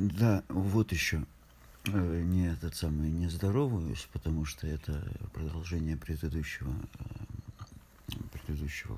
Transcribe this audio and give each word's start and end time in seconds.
Да, 0.00 0.44
вот 0.48 0.92
еще 0.92 1.24
э, 1.86 2.22
не 2.22 2.46
этот 2.46 2.76
самый 2.76 3.10
не 3.10 3.26
здороваюсь, 3.26 4.08
потому 4.12 4.44
что 4.44 4.68
это 4.68 5.04
продолжение 5.34 5.96
предыдущего 5.96 6.72
э, 7.00 8.14
предыдущего 8.32 8.96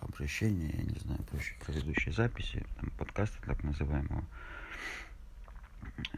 обращения, 0.00 0.74
я 0.78 0.82
не 0.82 0.98
знаю, 0.98 1.20
предыдущей 1.64 2.10
записи, 2.10 2.66
подкаста 2.98 3.36
так 3.46 3.62
называемого. 3.62 4.24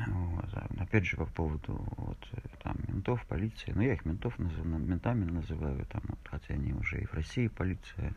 Вот. 0.07 0.49
А 0.55 0.71
опять 0.81 1.05
же, 1.05 1.19
по 1.19 1.27
поводу 1.27 1.85
вот, 1.99 2.19
там, 2.63 2.77
ментов, 2.89 3.27
полиции. 3.27 3.73
Ну, 3.75 3.83
я 3.83 3.93
их 3.93 4.07
ментов 4.07 4.39
называю, 4.39 4.79
ментами 4.79 5.31
называю, 5.31 5.85
там, 5.85 6.01
вот, 6.09 6.19
хотя 6.25 6.55
они 6.55 6.73
уже 6.73 7.03
и 7.03 7.05
в 7.05 7.13
России 7.13 7.49
полиция. 7.49 8.15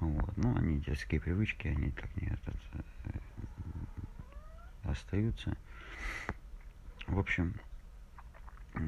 Вот. 0.00 0.34
Ну, 0.38 0.56
они 0.56 0.78
детские 0.78 1.20
привычки, 1.20 1.68
они 1.68 1.90
так 1.90 2.08
не 2.16 2.28
этот, 2.28 2.56
э, 2.72 3.10
остаются. 4.90 5.56
В 7.06 7.18
общем, 7.18 7.54
э, 8.74 8.80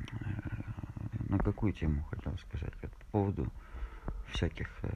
на 1.29 1.39
какую 1.39 1.73
тему 1.73 2.05
хотел 2.05 2.37
сказать? 2.39 2.73
по 2.75 2.89
поводу 3.13 3.53
всяких 4.33 4.69
э, 4.83 4.89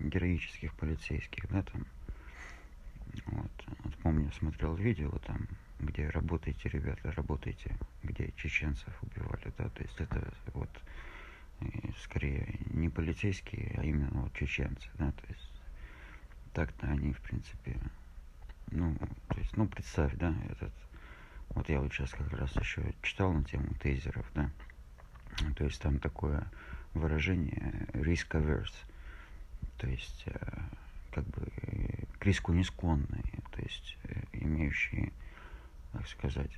героических 0.00 0.74
полицейских, 0.74 1.48
да, 1.50 1.62
там. 1.62 1.86
Вот. 3.26 3.50
вот 3.80 3.94
помню, 3.96 4.30
смотрел 4.32 4.74
видео 4.74 5.10
там, 5.26 5.48
где 5.80 6.08
работаете, 6.10 6.68
ребята, 6.68 7.12
работаете, 7.12 7.76
где 8.02 8.32
чеченцев 8.36 8.92
убивали, 9.02 9.52
да, 9.56 9.68
то 9.68 9.82
есть 9.82 9.98
это 9.98 10.32
вот 10.54 10.70
скорее 12.02 12.58
не 12.70 12.88
полицейские, 12.88 13.74
а 13.78 13.84
именно 13.84 14.22
вот 14.22 14.32
чеченцы, 14.34 14.88
да, 14.94 15.10
то 15.10 15.24
есть 15.28 15.62
так-то 16.52 16.86
они, 16.86 17.12
в 17.12 17.20
принципе, 17.20 17.76
ну, 18.70 18.96
есть, 19.48 19.56
ну, 19.56 19.66
представь, 19.66 20.14
да, 20.16 20.34
этот, 20.50 20.72
вот 21.50 21.68
я 21.68 21.80
вот 21.80 21.92
сейчас 21.92 22.10
как 22.10 22.30
раз 22.32 22.54
еще 22.56 22.94
читал 23.02 23.32
на 23.32 23.44
тему 23.44 23.72
тейзеров, 23.82 24.26
да, 24.34 24.50
то 25.56 25.64
есть 25.64 25.80
там 25.80 25.98
такое 25.98 26.46
выражение 26.94 27.86
risk 27.92 28.28
averse, 28.30 28.74
то 29.78 29.86
есть 29.86 30.24
э, 30.26 30.58
как 31.12 31.24
бы 31.26 31.46
к 32.18 32.26
риску 32.26 32.52
не 32.52 32.64
склонные, 32.64 33.24
то 33.52 33.62
есть 33.62 33.96
э, 34.04 34.22
имеющие, 34.32 35.12
так 35.92 36.06
сказать, 36.08 36.52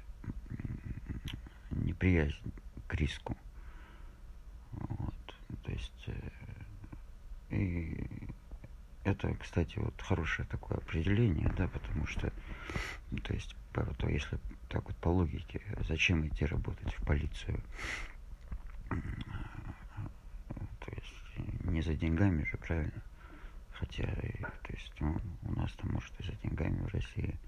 неприязнь 1.71 2.53
к 2.89 2.95
риску. 2.95 3.37
Вот, 4.73 5.35
то 5.63 5.73
есть 5.73 6.09
э, 6.09 6.31
и 7.51 8.09
это, 9.05 9.35
кстати, 9.35 9.79
вот 9.79 10.01
хорошее 10.01 10.47
такое 10.49 10.79
определение, 10.79 11.51
да, 11.57 11.69
потому 11.69 12.07
что, 12.07 12.33
то 13.25 13.35
есть, 13.35 13.57
то 13.73 14.09
если 14.09 14.39
так 14.69 14.85
вот 14.85 14.97
по 14.97 15.09
логике, 15.09 15.61
зачем 15.89 16.27
идти 16.27 16.47
работать 16.47 16.95
в 16.95 17.05
полицию? 17.05 17.61
То 18.89 20.93
есть 20.93 21.65
не 21.65 21.83
за 21.83 21.95
деньгами 21.95 22.45
же, 22.45 22.57
правильно? 22.57 23.03
Хотя, 23.73 24.07
то 24.07 24.73
есть, 24.73 24.93
ну, 25.01 25.21
у 25.43 25.53
нас 25.53 25.73
там, 25.73 25.93
может, 25.93 26.13
и 26.21 26.25
за 26.25 26.33
деньгами 26.33 26.83
в 26.83 26.89
России. 26.89 27.39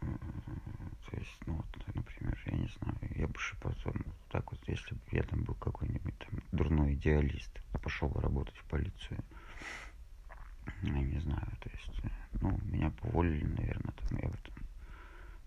То 0.00 1.16
есть, 1.16 1.38
ну, 1.46 1.54
вот, 1.54 1.94
например, 1.94 2.38
я 2.46 2.52
не 2.52 2.68
знаю, 2.68 2.98
я 3.14 3.26
бы 3.26 3.34
потом, 3.60 3.94
так 4.30 4.50
вот, 4.52 4.60
если 4.68 4.94
бы 4.94 5.00
я 5.12 5.22
там 5.22 5.44
был 5.44 5.54
какой-нибудь 5.54 6.18
там 6.18 6.42
дурной 6.52 6.94
идеалист, 6.94 7.50
пошел 7.82 8.12
работать 8.14 8.56
в 8.56 8.64
полицию, 8.64 9.18
я 10.82 10.90
не 10.90 11.18
знаю, 11.20 11.46
то 11.60 11.70
есть, 11.70 12.00
ну, 12.40 12.58
поволили, 13.34 13.44
наверное, 13.44 13.92
там, 13.92 14.18
я 14.18 14.28
в 14.28 14.34
этом, 14.34 14.54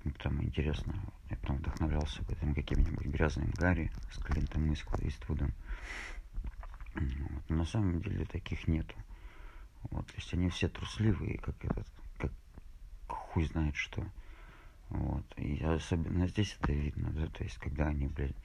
ну, 0.04 0.12
там 0.20 0.44
интересно, 0.44 0.96
я 1.30 1.38
потом 1.38 1.58
вдохновлялся 1.58 2.22
бы 2.24 2.36
там 2.36 2.54
каким-нибудь 2.54 3.06
грязным 3.08 3.52
Гарри 3.52 3.92
с 4.12 4.18
Клинтом 4.20 4.74
Иствудом, 4.74 5.54
вот. 6.96 7.50
на 7.50 7.66
самом 7.66 8.02
деле 8.02 8.26
таких 8.26 8.68
нету. 8.68 8.96
Вот, 9.92 10.08
то 10.08 10.14
есть 10.16 10.34
они 10.34 10.50
все 10.50 10.68
трусливые, 10.68 11.38
как 11.38 11.56
этот, 11.64 11.88
как 12.18 12.32
хуй 13.08 13.46
знает 13.46 13.76
что. 13.76 14.04
Вот. 14.90 15.26
И 15.38 15.64
особенно 15.64 16.28
здесь 16.28 16.58
это 16.60 16.74
видно, 16.74 17.12
да, 17.12 17.28
то 17.28 17.44
есть 17.44 17.58
когда 17.58 17.88
они, 17.88 18.08
блядь, 18.08 18.36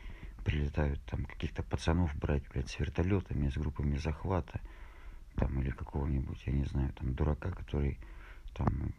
прилетают 0.44 1.00
там 1.04 1.24
каких-то 1.24 1.62
пацанов 1.62 2.14
брать, 2.16 2.42
блядь, 2.52 2.68
с 2.68 2.78
вертолетами, 2.78 3.48
с 3.48 3.56
группами 3.56 3.96
захвата, 3.96 4.60
там, 5.36 5.60
или 5.60 5.70
какого-нибудь, 5.70 6.42
я 6.46 6.52
не 6.52 6.64
знаю, 6.64 6.92
там, 6.92 7.14
дурака, 7.14 7.50
который 7.50 7.98
там 8.54 8.92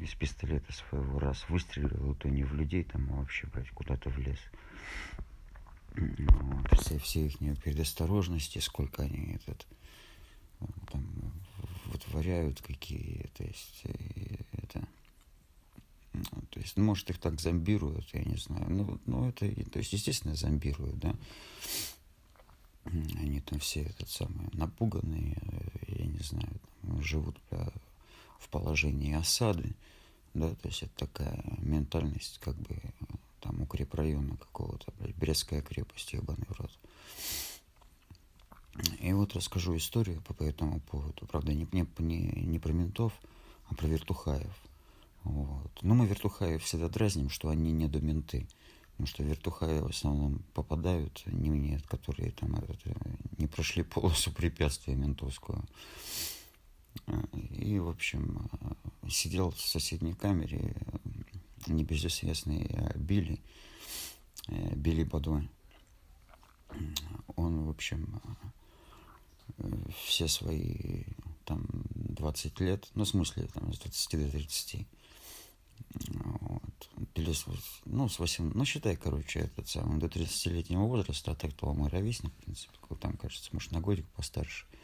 из 0.00 0.14
пистолета 0.14 0.72
своего 0.72 1.18
раз 1.18 1.48
выстрелил, 1.48 2.14
то 2.14 2.28
не 2.28 2.44
в 2.44 2.54
людей, 2.54 2.84
там, 2.84 3.10
а 3.12 3.16
вообще, 3.16 3.46
блядь, 3.48 3.70
куда-то 3.70 4.10
в 4.10 4.18
лес. 4.18 4.38
Вот, 5.96 6.80
все, 6.80 6.98
все 6.98 7.26
их 7.26 7.38
предосторожности, 7.62 8.58
сколько 8.58 9.02
они 9.02 9.34
этот, 9.34 9.66
там, 10.90 11.04
вытворяют 11.86 12.62
какие, 12.62 13.28
то 13.36 13.44
есть, 13.44 13.80
э, 13.84 14.36
это, 14.52 14.86
ну, 16.12 16.42
то 16.50 16.60
есть, 16.60 16.76
ну, 16.76 16.84
может, 16.84 17.10
их 17.10 17.18
так 17.18 17.40
зомбируют, 17.40 18.08
я 18.14 18.22
не 18.22 18.36
знаю. 18.36 18.66
Ну, 18.68 19.00
ну 19.06 19.28
это, 19.28 19.46
то 19.70 19.78
есть, 19.78 19.92
естественно, 19.92 20.34
зомбируют, 20.34 20.98
да. 20.98 21.16
Они 22.84 23.40
там 23.40 23.58
все 23.58 23.82
этот 23.82 24.08
самый 24.08 24.48
напуганные, 24.52 25.36
э, 25.42 25.94
я 25.98 26.06
не 26.06 26.18
знаю, 26.18 26.60
там, 26.82 27.02
живут 27.02 27.40
в 28.40 28.48
положении 28.48 29.14
осады, 29.14 29.76
да, 30.34 30.54
то 30.54 30.68
есть 30.68 30.82
это 30.82 31.06
такая 31.06 31.44
ментальность, 31.58 32.38
как 32.40 32.56
бы 32.56 32.76
там 33.40 33.62
укрепрайона 33.62 34.36
какого-то, 34.36 34.92
блядь, 34.98 35.16
Брестская 35.16 35.62
крепость, 35.62 36.12
ебаный 36.12 36.46
в 36.48 36.60
рот. 36.60 36.70
И 39.00 39.12
вот 39.12 39.34
расскажу 39.34 39.76
историю 39.76 40.22
по, 40.22 40.34
по 40.34 40.42
этому 40.42 40.80
поводу. 40.80 41.26
Правда, 41.26 41.52
не, 41.52 41.66
не, 41.72 41.86
не, 41.98 42.18
не 42.20 42.58
про 42.58 42.72
ментов, 42.72 43.12
а 43.68 43.74
про 43.74 43.86
вертухаев. 43.86 44.54
Вот. 45.24 45.70
Но 45.82 45.94
мы 45.94 46.06
вертухаев 46.06 46.62
всегда 46.62 46.88
дразним, 46.88 47.30
что 47.30 47.48
они 47.48 47.72
не 47.72 47.88
до 47.88 48.00
менты. 48.00 48.46
Потому 48.92 49.06
что 49.06 49.22
вертухаи 49.22 49.80
в 49.80 49.86
основном 49.86 50.42
попадают, 50.54 51.22
не 51.26 51.48
нет, 51.48 51.86
которые 51.86 52.32
там 52.32 52.54
этот, 52.56 52.78
не 53.38 53.46
прошли 53.46 53.82
полосу 53.82 54.30
препятствия 54.30 54.94
ментовскую. 54.94 55.64
И, 57.52 57.78
в 57.78 57.88
общем, 57.88 58.50
сидел 59.08 59.50
в 59.50 59.60
соседней 59.60 60.14
камере 60.14 60.74
небезызвестный 61.66 62.66
э, 62.68 62.98
Билли, 62.98 63.40
э, 64.48 64.74
Билли 64.74 65.04
Бадой. 65.04 65.48
Он, 67.36 67.64
в 67.64 67.70
общем, 67.70 68.20
э, 69.58 69.76
все 70.04 70.28
свои 70.28 71.04
там 71.44 71.66
20 71.94 72.60
лет, 72.60 72.88
ну, 72.94 73.04
в 73.04 73.08
смысле, 73.08 73.48
там, 73.52 73.72
с 73.72 73.78
20 73.78 74.18
до 74.18 74.30
30, 74.30 74.86
вот, 76.08 76.90
или 77.14 77.32
с, 77.32 77.46
ну, 77.84 78.08
с 78.08 78.18
8, 78.18 78.52
ну, 78.54 78.64
считай, 78.64 78.96
короче, 78.96 79.40
этот 79.40 79.68
самый, 79.68 79.98
до 79.98 80.06
30-летнего 80.06 80.86
возраста, 80.86 81.32
а 81.32 81.34
так 81.34 81.52
то 81.54 81.72
мой 81.74 81.88
ровесник, 81.88 82.32
в 82.32 82.44
принципе, 82.44 82.72
там, 83.00 83.16
кажется, 83.16 83.50
может, 83.52 83.72
на 83.72 83.80
годик 83.80 84.06
постарше– 84.08 84.66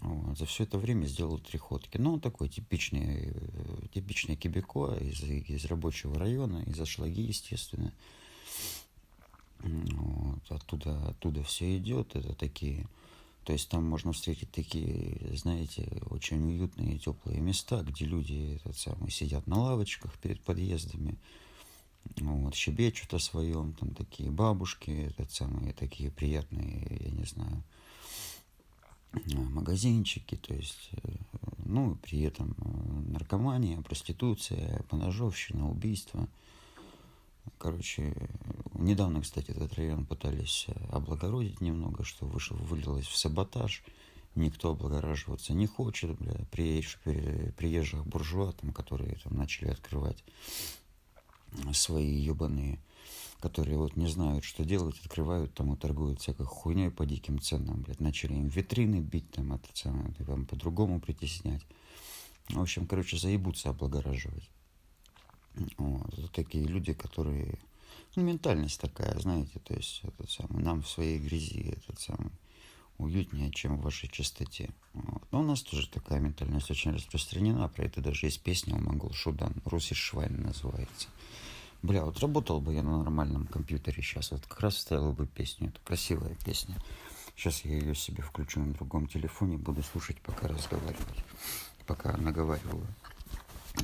вот. 0.00 0.38
За 0.38 0.46
все 0.46 0.64
это 0.64 0.78
время 0.78 1.06
сделал 1.06 1.38
три 1.38 1.58
ходки. 1.58 1.98
Ну, 1.98 2.14
он 2.14 2.20
такой 2.20 2.48
типичный, 2.48 3.32
э, 3.34 3.86
типичный 3.92 4.36
кибико 4.36 4.94
из, 4.94 5.22
из 5.22 5.64
рабочего 5.66 6.18
района, 6.18 6.62
из 6.66 6.80
Ашлаги, 6.80 7.20
естественно. 7.20 7.92
Вот. 9.60 10.50
Оттуда, 10.50 11.08
оттуда 11.08 11.42
все 11.42 11.76
идет. 11.76 12.14
Это 12.16 12.34
такие... 12.34 12.86
То 13.44 13.52
есть 13.52 13.68
там 13.68 13.84
можно 13.84 14.12
встретить 14.12 14.52
такие, 14.52 15.36
знаете, 15.36 15.88
очень 16.10 16.40
уютные 16.44 16.98
теплые 16.98 17.40
места, 17.40 17.82
где 17.82 18.04
люди 18.04 18.54
этот 18.54 18.78
самый, 18.78 19.10
сидят 19.10 19.48
на 19.48 19.60
лавочках 19.60 20.16
перед 20.18 20.40
подъездами, 20.42 21.18
вот, 22.20 22.54
щебечут 22.54 23.12
о 23.14 23.18
своем, 23.18 23.72
там 23.72 23.96
такие 23.96 24.30
бабушки, 24.30 24.90
этот 24.90 25.32
самый, 25.32 25.72
такие 25.72 26.12
приятные, 26.12 26.86
я 27.00 27.10
не 27.10 27.24
знаю, 27.24 27.64
магазинчики, 29.12 30.36
то 30.36 30.54
есть, 30.54 30.90
э, 30.92 31.10
ну, 31.64 31.96
при 31.96 32.22
этом 32.22 32.54
э, 32.58 33.10
наркомания, 33.12 33.80
проституция, 33.82 34.82
поножовщина, 34.88 35.68
убийство. 35.68 36.28
Короче, 37.58 38.14
недавно, 38.74 39.20
кстати, 39.20 39.50
этот 39.50 39.74
район 39.74 40.06
пытались 40.06 40.66
э, 40.68 40.72
облагородить 40.90 41.60
немного, 41.60 42.04
что 42.04 42.26
вышел, 42.26 42.56
вылилось 42.56 43.06
в 43.06 43.16
саботаж. 43.16 43.82
Никто 44.34 44.70
облагораживаться 44.70 45.52
не 45.52 45.66
хочет, 45.66 46.18
бля, 46.18 46.32
приезжих, 46.50 47.00
приезжих 47.56 48.06
буржуа, 48.06 48.52
там, 48.52 48.72
которые 48.72 49.16
там 49.16 49.36
начали 49.36 49.68
открывать 49.68 50.24
свои 51.74 52.14
ебаные 52.14 52.78
которые 53.42 53.76
вот 53.76 53.96
не 53.96 54.06
знают, 54.06 54.44
что 54.44 54.64
делать, 54.64 54.98
открывают 55.00 55.52
там 55.52 55.74
и 55.74 55.76
торгуют 55.76 56.20
всякой 56.20 56.46
хуйней 56.46 56.90
по 56.90 57.04
диким 57.04 57.40
ценам, 57.40 57.82
блядь, 57.82 58.00
начали 58.00 58.34
им 58.34 58.46
витрины 58.46 59.00
бить, 59.00 59.30
там, 59.32 59.52
это 59.52 59.68
самое, 59.74 60.14
там, 60.14 60.46
по-другому 60.46 61.00
притеснять. 61.00 61.62
В 62.48 62.60
общем, 62.60 62.86
короче, 62.86 63.18
заебутся 63.18 63.70
облагораживать. 63.70 64.48
Вот. 65.76 66.32
Такие 66.32 66.64
люди, 66.64 66.92
которые... 66.92 67.58
Ну, 68.14 68.22
ментальность 68.22 68.80
такая, 68.80 69.18
знаете, 69.18 69.58
то 69.58 69.74
есть 69.74 70.00
этот 70.04 70.30
самый, 70.30 70.62
нам 70.62 70.82
в 70.82 70.88
своей 70.88 71.18
грязи 71.18 71.74
этот 71.76 71.98
самый 72.00 72.30
уютнее, 72.98 73.50
чем 73.50 73.78
в 73.78 73.82
вашей 73.82 74.08
чистоте. 74.08 74.70
Вот. 74.92 75.24
Но 75.32 75.40
у 75.40 75.44
нас 75.44 75.62
тоже 75.62 75.88
такая 75.88 76.20
ментальность 76.20 76.70
очень 76.70 76.92
распространена. 76.92 77.68
Про 77.68 77.86
это 77.86 78.00
даже 78.00 78.26
есть 78.26 78.42
песня 78.42 78.76
у 78.76 78.80
Монгол 78.80 79.12
Шудан. 79.12 79.54
Руси 79.64 79.94
Швайн 79.94 80.42
называется. 80.42 81.08
Бля, 81.82 82.04
вот 82.04 82.20
работал 82.20 82.60
бы 82.60 82.74
я 82.74 82.82
на 82.82 82.98
нормальном 82.98 83.46
компьютере 83.46 84.02
сейчас, 84.02 84.30
вот 84.30 84.46
как 84.46 84.60
раз 84.60 84.74
вставил 84.76 85.12
бы 85.12 85.26
песню. 85.26 85.68
Это 85.68 85.80
красивая 85.84 86.36
песня. 86.44 86.76
Сейчас 87.36 87.64
я 87.64 87.76
ее 87.76 87.94
себе 87.96 88.22
включу 88.22 88.60
на 88.60 88.72
другом 88.72 89.08
телефоне, 89.08 89.56
буду 89.56 89.82
слушать, 89.82 90.20
пока 90.20 90.46
разговаривать, 90.46 91.24
пока 91.86 92.16
наговариваю. 92.18 92.86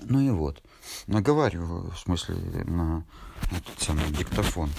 Ну 0.03 0.21
и 0.21 0.31
вот, 0.31 0.63
наговариваю, 1.09 1.91
в 1.91 1.99
смысле, 1.99 2.37
на 2.67 3.05
этот 3.51 3.81
самый 3.81 4.11
диктофон, 4.13 4.71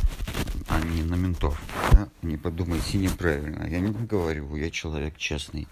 а 0.69 0.79
не 0.79 1.03
на 1.03 1.15
ментов. 1.15 1.61
Да? 1.91 2.07
Не 2.21 2.37
подумайте 2.37 2.99
неправильно. 2.99 3.67
Я 3.67 3.79
не 3.79 3.89
наговариваю, 3.89 4.61
я 4.63 4.71
человек 4.71 5.17
честный. 5.17 5.67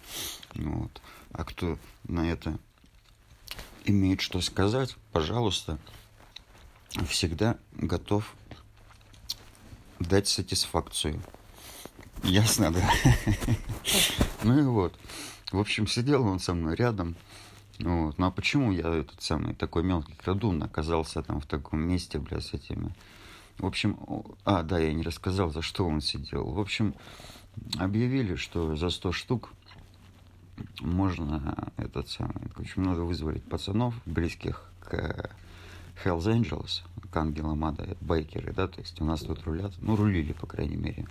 Вот. 0.56 1.02
А 1.32 1.46
кто 1.46 1.78
на 2.08 2.30
это 2.30 2.60
имеет 3.86 4.20
что 4.20 4.42
сказать, 4.42 4.98
пожалуйста, 5.14 5.78
всегда 7.08 7.58
готов 7.74 8.36
дать 10.00 10.28
сатисфакцию. 10.28 11.22
Ясно, 12.24 12.72
да? 12.72 12.90
Ну 14.44 14.60
и 14.60 14.64
вот. 14.64 14.98
В 15.52 15.60
общем, 15.60 15.88
сидел 15.88 16.26
он 16.26 16.40
со 16.40 16.54
мной 16.54 16.76
рядом. 16.76 17.16
Вот. 17.80 18.18
Ну 18.18 18.26
а 18.26 18.32
почему 18.32 18.72
я 18.72 18.94
этот 18.94 19.22
самый 19.22 19.56
такой 19.56 19.84
мелкий 19.84 20.14
крадун 20.14 20.62
оказался 20.64 21.22
там 21.22 21.42
в 21.42 21.46
таком 21.46 21.82
месте, 21.82 22.20
бля, 22.20 22.40
с 22.40 22.54
этими... 22.54 22.94
В 23.58 23.66
общем, 23.66 23.98
а, 24.46 24.62
да, 24.62 24.78
я 24.78 24.94
не 24.94 25.02
рассказал, 25.02 25.50
за 25.52 25.64
что 25.64 25.88
он 25.88 26.02
сидел. 26.02 26.46
В 26.46 26.60
общем, 26.60 26.94
объявили, 27.80 28.36
что 28.36 28.76
за 28.76 28.92
100 28.92 29.12
штук 29.12 29.50
можно 30.82 31.72
этот 31.78 32.08
самый... 32.10 32.52
Очень 32.58 32.84
много 32.84 33.02
вызволить 33.02 33.44
пацанов, 33.44 33.96
близких 34.06 34.72
к 34.80 35.32
Hells 36.04 36.26
Angels, 36.26 36.82
к 37.12 37.18
ангелам 37.18 37.64
ада, 37.66 37.98
байкеры, 38.02 38.54
да, 38.54 38.68
то 38.68 38.80
есть 38.82 39.00
у 39.02 39.06
нас 39.06 39.22
тут 39.22 39.44
рулят, 39.44 39.74
ну, 39.80 39.96
рулили, 39.96 40.34
по 40.34 40.48
крайней 40.48 40.78
мере, 40.78 41.08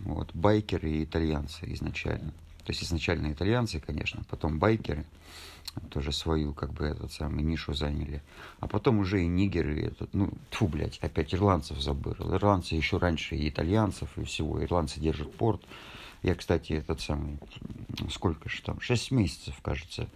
вот, 0.00 0.34
байкеры 0.34 0.90
и 0.90 1.04
итальянцы 1.04 1.72
изначально. 1.72 2.32
То 2.64 2.70
есть 2.70 2.84
изначально 2.84 3.32
итальянцы, 3.32 3.80
конечно, 3.80 4.22
потом 4.28 4.58
байкеры 4.58 5.04
тоже 5.90 6.12
свою, 6.12 6.52
как 6.52 6.72
бы, 6.72 6.84
этот 6.84 7.12
самый 7.12 7.42
нишу 7.42 7.74
заняли. 7.74 8.22
А 8.60 8.68
потом 8.68 8.98
уже 8.98 9.22
и 9.22 9.26
нигеры, 9.26 9.86
этот, 9.86 10.12
ну, 10.14 10.30
тьфу, 10.50 10.68
блядь, 10.68 10.98
опять 10.98 11.34
ирландцев 11.34 11.80
забыл. 11.80 12.12
Ирландцы 12.12 12.74
еще 12.74 12.98
раньше 12.98 13.36
и 13.36 13.48
итальянцев, 13.48 14.16
и 14.16 14.24
всего. 14.24 14.62
Ирландцы 14.62 15.00
держат 15.00 15.34
порт. 15.34 15.62
Я, 16.22 16.34
кстати, 16.34 16.74
этот 16.74 17.00
самый, 17.00 17.38
сколько 18.10 18.48
же 18.48 18.62
там, 18.62 18.80
шесть 18.80 19.10
месяцев, 19.10 19.58
кажется, 19.62 20.08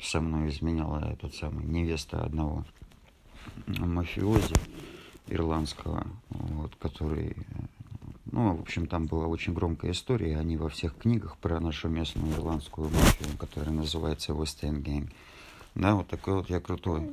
со 0.00 0.20
мной 0.20 0.50
изменяла 0.50 1.12
этот 1.12 1.34
самый 1.34 1.64
невеста 1.64 2.22
одного 2.22 2.66
мафиози 3.66 4.54
ирландского, 5.26 6.06
вот, 6.30 6.74
который, 6.76 7.36
ну, 8.32 8.56
в 8.56 8.60
общем, 8.60 8.86
там 8.86 9.06
была 9.06 9.26
очень 9.26 9.52
громкая 9.52 9.92
история, 9.92 10.38
они 10.38 10.56
во 10.56 10.68
всех 10.68 10.96
книгах 10.96 11.36
про 11.38 11.60
нашу 11.60 11.88
местную 11.88 12.34
ирландскую 12.34 12.88
мафию, 12.90 13.36
которая 13.38 13.70
называется 13.70 14.32
Gang. 14.32 15.12
Да, 15.74 15.94
вот 15.94 16.08
такой 16.08 16.34
вот 16.34 16.50
я 16.50 16.60
крутой. 16.60 17.10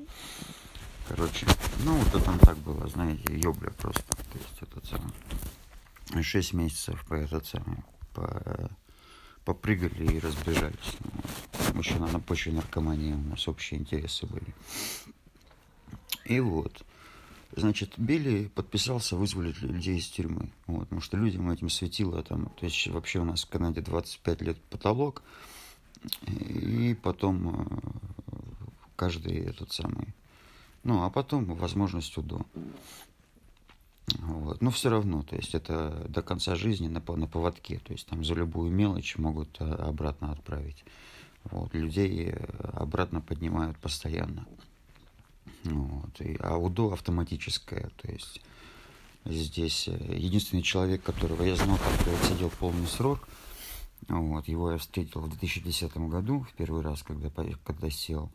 Короче, 1.07 1.45
ну, 1.83 1.95
вот 1.95 2.07
это 2.07 2.19
там 2.19 2.39
так 2.39 2.57
было, 2.57 2.88
знаете, 2.88 3.38
ёбля 3.38 3.69
просто. 3.72 4.04
То 4.04 4.39
есть, 4.39 4.62
этот 4.62 4.86
самый, 4.86 6.24
шесть 6.24 6.54
месяцев 6.54 7.06
по 7.06 7.13
этот 7.13 7.45
самый, 7.45 7.83
по, 8.13 8.72
попрыгали 9.44 10.16
и 10.16 10.19
разбежались. 10.19 10.98
Вот. 11.54 11.83
Еще 11.83 12.00
на 12.00 12.19
почве 12.19 12.54
наркомании 12.54 13.13
у 13.13 13.30
нас 13.30 13.48
общие 13.48 13.80
интересы 13.80 14.25
были. 14.25 14.54
И 16.25 16.39
вот, 16.39 16.83
значит, 17.56 17.94
Билли 17.98 18.48
подписался 18.48 19.16
вызволить 19.16 19.62
людей 19.62 19.98
из 19.98 20.07
тюрьмы. 20.07 20.50
Вот, 20.68 20.83
потому 20.83 21.01
что 21.01 21.18
людям 21.18 21.50
этим 21.50 21.69
светило 21.69 22.22
там, 22.24 22.48
то 22.60 22.66
есть 22.66 22.88
вообще 22.88 23.19
у 23.19 23.25
нас 23.25 23.44
в 23.44 23.50
Канаде 23.50 23.81
25 23.81 24.42
лет 24.42 24.62
потолок, 24.69 25.24
и 26.27 26.95
потом 27.01 27.50
э, 27.50 28.38
каждый 28.95 29.38
этот 29.38 29.72
самый, 29.72 30.13
ну, 30.83 31.04
а 31.04 31.10
потом 31.10 31.45
возможность 31.56 32.18
УДО. 32.18 32.45
Вот. 34.19 34.62
Но 34.62 34.69
все 34.69 34.89
равно, 34.89 35.24
то 35.24 35.36
есть 35.36 35.56
это 35.56 36.06
до 36.10 36.22
конца 36.22 36.56
жизни 36.56 36.88
на, 36.88 37.01
на 37.16 37.27
поводке, 37.27 37.80
то 37.80 37.92
есть 37.92 38.07
там 38.07 38.24
за 38.24 38.36
любую 38.36 38.72
мелочь 38.72 39.18
могут 39.18 39.60
э, 39.60 39.66
обратно 39.66 40.31
отправить. 40.31 40.83
Вот. 41.45 41.74
Людей 41.74 42.30
э, 42.30 42.45
обратно 42.74 43.22
поднимают 43.22 43.77
постоянно. 43.77 44.45
Вот. 45.66 46.22
И, 46.22 46.38
а 46.40 46.58
УДО 46.58 46.94
автоматическое, 46.94 47.90
то 48.02 48.12
есть 48.12 48.42
здесь 49.26 49.88
э, 49.88 50.16
единственный 50.16 50.62
человек, 50.62 51.02
которого 51.04 51.44
я 51.44 51.56
знал, 51.56 51.78
который 51.78 52.24
сидел 52.30 52.52
полный 52.60 52.88
срок, 52.88 53.28
вот, 54.08 54.48
его 54.48 54.72
я 54.72 54.78
встретил 54.78 55.22
в 55.22 55.30
2010 55.30 55.98
году, 55.98 56.42
в 56.42 56.54
первый 56.54 56.82
раз, 56.82 57.02
когда, 57.02 57.30
когда 57.64 57.90
сел. 57.90 58.30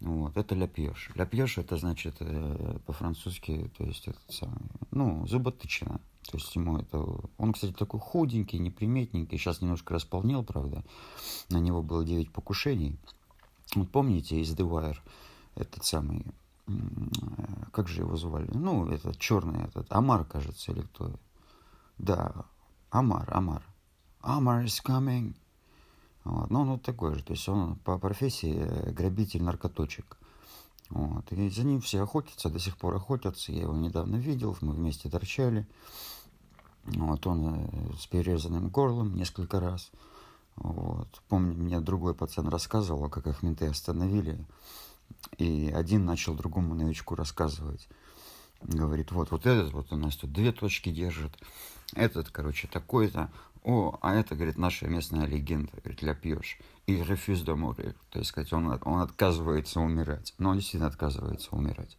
Вот, 0.00 0.36
это 0.36 0.54
ляпьеш. 0.54 1.10
Ляпьеш 1.14 1.58
это 1.58 1.76
значит 1.76 2.16
э, 2.20 2.78
по-французски, 2.86 3.70
то 3.76 3.84
есть 3.84 4.06
это 4.06 4.20
самый, 4.28 4.60
ну, 4.90 5.26
зуботычина. 5.26 6.00
То 6.30 6.36
есть 6.36 6.54
ему 6.54 6.78
это... 6.78 7.04
Он, 7.38 7.54
кстати, 7.54 7.72
такой 7.72 8.00
худенький, 8.00 8.58
неприметненький. 8.58 9.38
Сейчас 9.38 9.62
немножко 9.62 9.94
располнел, 9.94 10.44
правда. 10.44 10.84
На 11.48 11.56
него 11.56 11.82
было 11.82 12.04
9 12.04 12.30
покушений. 12.30 12.98
Вот 13.74 13.90
помните 13.90 14.38
из 14.38 14.54
The 14.54 14.68
Wire 14.68 14.98
этот 15.54 15.84
самый 15.86 16.26
как 17.72 17.88
же 17.88 18.02
его 18.02 18.16
звали? 18.16 18.48
Ну, 18.52 18.86
этот 18.88 19.18
черный, 19.18 19.64
этот, 19.64 19.92
Амар, 19.92 20.24
кажется, 20.24 20.72
или 20.72 20.82
кто? 20.82 21.12
Да, 21.98 22.46
Амар, 22.90 23.28
Амар. 23.32 23.62
Амар 24.20 24.64
is 24.64 24.80
coming. 24.84 25.34
Вот. 26.24 26.50
Ну, 26.50 26.60
он 26.60 26.68
вот 26.72 26.82
такой 26.82 27.14
же, 27.14 27.22
то 27.22 27.32
есть 27.32 27.48
он 27.48 27.76
по 27.76 27.98
профессии 27.98 28.54
э, 28.58 28.90
грабитель-наркоточек. 28.90 30.18
Вот. 30.90 31.30
И 31.32 31.50
за 31.50 31.64
ним 31.64 31.80
все 31.80 32.02
охотятся, 32.02 32.50
до 32.50 32.58
сих 32.58 32.76
пор 32.76 32.96
охотятся. 32.96 33.52
Я 33.52 33.62
его 33.62 33.74
недавно 33.74 34.16
видел, 34.16 34.56
мы 34.60 34.74
вместе 34.74 35.08
торчали. 35.08 35.66
Вот 36.84 37.26
он 37.26 37.54
э, 37.54 37.92
с 37.98 38.06
перерезанным 38.06 38.68
горлом 38.68 39.14
несколько 39.14 39.60
раз. 39.60 39.90
Вот. 40.56 41.08
Помню, 41.28 41.54
мне 41.54 41.80
другой 41.80 42.14
пацан 42.14 42.48
рассказывал, 42.48 43.08
как 43.08 43.26
их 43.26 43.42
менты 43.42 43.66
остановили. 43.66 44.44
И 45.38 45.70
один 45.74 46.04
начал 46.04 46.34
другому 46.34 46.74
новичку 46.74 47.14
рассказывать. 47.14 47.88
Говорит, 48.62 49.12
вот, 49.12 49.30
вот 49.30 49.46
этот 49.46 49.72
вот 49.72 49.92
у 49.92 49.96
нас 49.96 50.16
тут 50.16 50.32
две 50.32 50.52
точки 50.52 50.90
держит. 50.90 51.32
Этот, 51.94 52.30
короче, 52.30 52.66
такой-то. 52.66 53.30
О, 53.64 53.98
а 54.00 54.14
это, 54.14 54.34
говорит, 54.34 54.56
наша 54.56 54.86
местная 54.88 55.26
легенда, 55.26 55.72
говорит, 55.76 56.02
ляпьешь. 56.02 56.58
И 56.86 56.96
рефюз 56.96 57.42
домой. 57.42 57.74
То 58.10 58.18
есть, 58.18 58.30
сказать, 58.30 58.52
он, 58.52 58.80
он 58.84 59.00
отказывается 59.00 59.80
умирать. 59.80 60.34
Но 60.38 60.50
он 60.50 60.56
действительно 60.56 60.88
отказывается 60.88 61.54
умирать. 61.54 61.96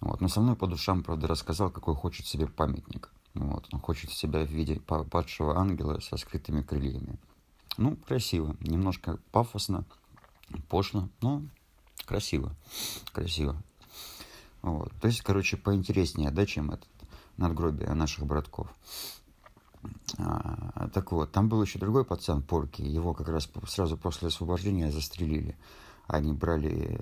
Вот. 0.00 0.20
Но 0.20 0.28
со 0.28 0.40
мной 0.40 0.56
по 0.56 0.66
душам, 0.66 1.02
правда, 1.02 1.28
рассказал, 1.28 1.70
какой 1.70 1.94
хочет 1.94 2.26
себе 2.26 2.46
памятник. 2.46 3.10
Вот. 3.34 3.68
Он 3.72 3.80
хочет 3.80 4.10
себя 4.10 4.44
в 4.44 4.50
виде 4.50 4.80
падшего 4.80 5.56
ангела 5.58 6.00
со 6.00 6.16
скрытыми 6.16 6.62
крыльями. 6.62 7.18
Ну, 7.78 7.96
красиво. 7.96 8.56
Немножко 8.60 9.18
пафосно, 9.30 9.84
пошло, 10.68 11.08
но 11.20 11.42
Красиво. 12.04 12.54
Красиво. 13.12 13.62
Вот. 14.62 14.92
То 15.00 15.08
есть, 15.08 15.22
короче, 15.22 15.56
поинтереснее, 15.56 16.30
да, 16.30 16.46
чем 16.46 16.70
этот 16.70 16.88
надгробие 17.36 17.92
наших 17.94 18.26
братков. 18.26 18.68
А, 20.18 20.88
так 20.94 21.12
вот, 21.12 21.32
там 21.32 21.48
был 21.48 21.62
еще 21.62 21.78
другой 21.78 22.04
пацан, 22.04 22.42
Порки. 22.42 22.82
Его 22.82 23.14
как 23.14 23.28
раз 23.28 23.48
сразу 23.68 23.96
после 23.96 24.28
освобождения 24.28 24.90
застрелили. 24.90 25.56
Они 26.06 26.32
брали 26.32 27.00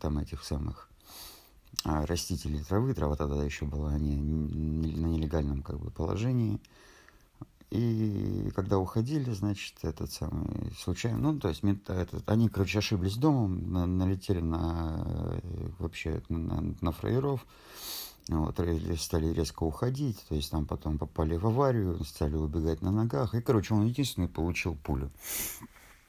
там 0.00 0.18
этих 0.18 0.44
самых 0.44 0.88
а, 1.84 2.06
растителей 2.06 2.62
травы, 2.62 2.94
трава 2.94 3.16
тогда 3.16 3.42
еще 3.44 3.66
была, 3.66 3.90
они 3.90 4.16
на 4.16 5.06
нелегальном 5.06 5.62
как 5.62 5.78
бы 5.78 5.90
положении. 5.90 6.60
И 7.72 8.50
когда 8.54 8.78
уходили, 8.78 9.30
значит, 9.30 9.76
этот 9.80 10.12
самый, 10.12 10.70
случайно, 10.78 11.32
ну, 11.32 11.40
то 11.40 11.48
есть, 11.48 11.62
этот, 11.64 12.28
они, 12.28 12.50
короче, 12.50 12.80
ошиблись 12.80 13.16
домом, 13.16 13.72
на, 13.72 13.86
налетели 13.86 14.40
на, 14.40 15.40
вообще, 15.78 16.22
на, 16.28 16.74
на 16.82 16.92
фраеров, 16.92 17.46
Вот, 18.28 18.60
стали 18.98 19.32
резко 19.32 19.62
уходить, 19.62 20.22
то 20.28 20.34
есть 20.34 20.50
там 20.50 20.66
потом 20.66 20.98
попали 20.98 21.34
в 21.38 21.46
аварию, 21.46 22.04
стали 22.04 22.36
убегать 22.36 22.82
на 22.82 22.90
ногах. 22.90 23.34
И, 23.34 23.40
короче, 23.40 23.72
он 23.72 23.86
единственный 23.86 24.28
получил 24.28 24.74
пулю. 24.76 25.10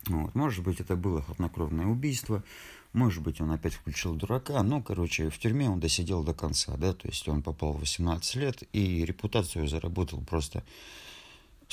Вот. 0.07 0.35
Может 0.35 0.65
быть, 0.65 0.81
это 0.81 0.97
было 0.97 1.21
хладнокровное 1.21 1.85
убийство, 1.85 2.43
может 2.91 3.23
быть, 3.23 3.39
он 3.39 3.51
опять 3.51 3.75
включил 3.75 4.15
дурака, 4.15 4.61
но, 4.63 4.81
короче, 4.81 5.29
в 5.29 5.39
тюрьме 5.39 5.69
он 5.69 5.79
досидел 5.79 6.25
до 6.25 6.33
конца, 6.33 6.75
да, 6.75 6.93
то 6.93 7.07
есть 7.07 7.25
он 7.29 7.41
попал 7.41 7.71
в 7.71 7.79
18 7.79 8.35
лет 8.35 8.63
и 8.73 9.05
репутацию 9.05 9.69
заработал 9.69 10.19
просто 10.21 10.61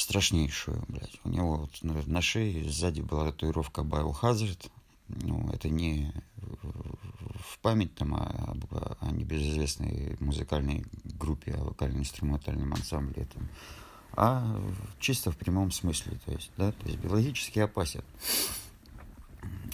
страшнейшую, 0.00 0.82
блядь. 0.88 1.18
У 1.24 1.28
него 1.28 1.56
вот 1.56 2.06
на 2.06 2.20
шее 2.22 2.68
сзади 2.70 3.00
была 3.00 3.26
татуировка 3.26 3.82
Biohazard, 3.82 4.70
ну, 5.08 5.50
это 5.52 5.68
не 5.68 6.12
в 6.36 7.58
память 7.60 7.94
там 7.94 8.14
о, 8.14 8.56
о, 8.70 8.96
о 9.00 9.10
небезызвестной 9.10 10.16
музыкальной 10.20 10.84
группе, 11.04 11.52
о 11.54 11.64
вокально-инструментальном 11.64 12.72
ансамбле, 12.72 13.24
там, 13.24 13.48
а 14.12 14.60
чисто 14.98 15.30
в 15.30 15.36
прямом 15.36 15.70
смысле, 15.70 16.18
то 16.24 16.32
есть, 16.32 16.50
да, 16.56 16.72
то 16.72 16.86
есть 16.86 16.98
биологически 16.98 17.60
опасен. 17.60 18.04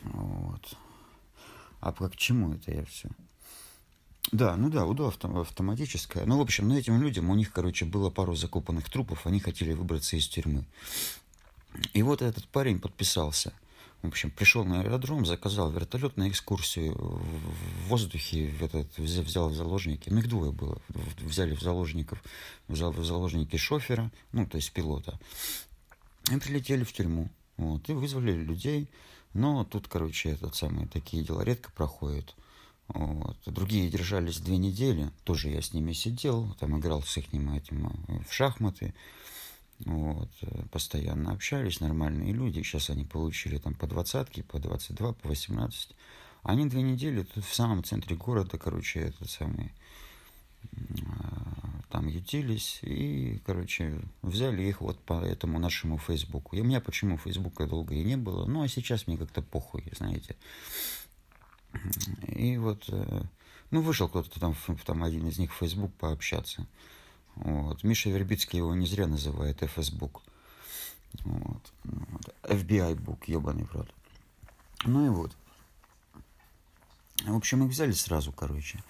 Вот. 0.05 0.77
А 1.81 1.93
к 1.93 2.17
чему 2.17 2.55
это 2.55 2.73
я 2.73 2.85
все? 2.85 3.09
Да, 4.33 4.57
ну 4.57 4.71
да, 4.71 4.85
УДО 4.87 5.09
авто, 5.09 5.41
автоматическое. 5.41 6.27
Ну, 6.27 6.39
в 6.39 6.41
общем, 6.41 6.69
ну, 6.69 6.77
этим 6.77 7.01
людям, 7.01 7.31
у 7.31 7.35
них, 7.35 7.53
короче, 7.53 7.85
было 7.85 8.11
пару 8.11 8.35
закопанных 8.35 8.91
трупов, 8.91 9.27
они 9.27 9.39
хотели 9.39 9.73
выбраться 9.73 10.17
из 10.17 10.27
тюрьмы. 10.27 10.65
И 11.93 12.03
вот 12.03 12.23
этот 12.23 12.47
парень 12.49 12.81
подписался. 12.81 13.53
В 14.03 14.09
общем, 14.09 14.31
пришел 14.31 14.65
на 14.65 14.83
аэродром, 14.83 15.25
заказал 15.25 15.71
вертолет 15.71 16.17
на 16.17 16.29
экскурсию 16.29 16.95
в 16.95 17.89
воздухе, 17.89 18.55
этот, 18.61 18.97
взял 18.99 19.49
в 19.49 19.55
заложники, 19.55 20.11
ну 20.11 20.19
их 20.19 20.29
двое 20.29 20.53
было, 20.53 20.81
взяли 21.19 21.55
в 21.55 21.63
заложников, 21.63 22.23
взял 22.69 22.93
в 22.93 23.05
заложники 23.05 23.57
шофера, 23.57 24.11
ну, 24.33 24.47
то 24.47 24.57
есть 24.57 24.73
пилота, 24.73 25.19
и 26.31 26.37
прилетели 26.37 26.85
в 26.85 26.93
тюрьму. 26.93 27.31
Вот, 27.57 27.89
и 27.89 27.95
вызвали 27.95 28.33
людей, 28.33 28.89
но 29.33 29.65
тут, 29.65 29.89
короче, 29.89 30.31
этот 30.31 30.55
самый, 30.55 30.87
такие 30.87 31.25
дела 31.25 31.43
редко 31.43 31.73
проходят. 31.73 32.35
Вот. 32.89 33.37
Другие 33.47 33.91
держались 33.91 34.39
две 34.39 34.59
недели, 34.59 35.11
тоже 35.25 35.49
я 35.49 35.61
с 35.61 35.73
ними 35.73 35.93
сидел, 35.93 36.55
там 36.61 36.79
играл 36.79 37.03
с 37.03 37.17
их 37.17 37.27
этим 37.33 37.93
в 38.27 38.33
шахматы. 38.33 38.95
Вот. 39.81 40.31
Постоянно 40.71 41.33
общались, 41.33 41.81
нормальные 41.81 42.33
люди. 42.33 42.63
Сейчас 42.63 42.91
они 42.91 43.05
получили 43.05 43.59
там 43.59 43.75
по 43.75 43.87
двадцатке, 43.87 44.43
по 44.43 44.59
22, 44.59 45.13
по 45.15 45.29
18. 45.29 45.91
Они 46.45 46.67
две 46.67 46.83
недели 46.83 47.25
тут 47.25 47.45
в 47.45 47.55
самом 47.55 47.83
центре 47.83 48.17
города, 48.17 48.57
короче, 48.57 49.01
этот 49.01 49.31
самый 49.31 49.73
там 51.91 52.09
ютились 52.09 52.81
и, 52.83 53.41
короче, 53.47 54.01
взяли 54.23 54.63
их 54.63 54.81
вот 54.81 54.99
по 55.01 55.25
этому 55.25 55.59
нашему 55.59 55.99
Фейсбуку. 55.99 56.57
И 56.57 56.61
у 56.61 56.65
меня 56.65 56.81
почему 56.81 57.17
Фейсбука 57.19 57.67
долго 57.67 57.95
и 57.95 58.05
не 58.05 58.17
было, 58.17 58.47
ну, 58.47 58.63
а 58.63 58.69
сейчас 58.69 59.07
мне 59.07 59.17
как-то 59.17 59.43
похуй, 59.43 59.85
знаете. 59.97 60.37
И 62.29 62.57
вот, 62.59 62.85
э, 62.89 63.23
ну, 63.71 63.81
вышел 63.83 64.09
кто-то 64.09 64.41
там, 64.41 64.55
там 64.85 65.03
один 65.03 65.29
из 65.29 65.39
них 65.39 65.53
в 65.53 65.57
Фейсбук 65.57 65.93
пообщаться. 65.95 66.67
Вот. 67.35 67.83
Миша 67.85 68.11
Вербицкий 68.11 68.59
его 68.59 68.75
не 68.75 68.87
зря 68.87 69.07
называет 69.07 69.63
Facebook. 69.75 70.23
Вот. 71.25 71.73
FBI-бук, 72.43 73.25
ебаный 73.29 73.65
в 73.65 73.73
рот. 73.75 73.93
Ну 74.85 75.07
и 75.07 75.09
вот. 75.09 75.37
В 77.25 77.35
общем, 77.35 77.65
их 77.65 77.71
взяли 77.71 77.93
сразу, 77.93 78.33
короче 78.33 78.83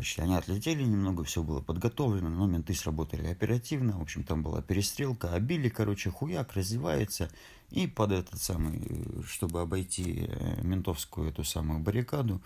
почти. 0.00 0.22
Они 0.22 0.34
отлетели 0.34 0.82
немного, 0.82 1.24
все 1.24 1.42
было 1.42 1.60
подготовлено, 1.60 2.30
но 2.30 2.46
менты 2.46 2.74
сработали 2.74 3.26
оперативно. 3.26 3.98
В 3.98 4.02
общем, 4.02 4.24
там 4.24 4.42
была 4.42 4.62
перестрелка, 4.62 5.34
обили, 5.34 5.68
короче, 5.68 6.10
хуяк, 6.10 6.54
раздевается. 6.54 7.30
И 7.70 7.86
под 7.86 8.12
этот 8.12 8.40
самый, 8.40 8.82
чтобы 9.26 9.60
обойти 9.60 10.26
э, 10.26 10.62
ментовскую 10.62 11.28
эту 11.28 11.44
самую 11.44 11.80
баррикаду, 11.80 12.40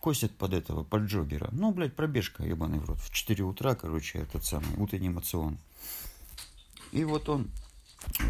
косит 0.00 0.32
под 0.32 0.52
этого, 0.52 0.82
под 0.82 1.02
джогера. 1.02 1.48
Ну, 1.52 1.70
блядь, 1.70 1.94
пробежка, 1.94 2.42
ебаный 2.42 2.80
в 2.80 2.86
рот. 2.86 2.98
В 2.98 3.12
4 3.12 3.44
утра, 3.44 3.76
короче, 3.76 4.18
этот 4.18 4.44
самый 4.44 4.76
утренний 4.76 5.10
мацион. 5.10 5.58
И 6.90 7.04
вот 7.04 7.28
он, 7.28 7.50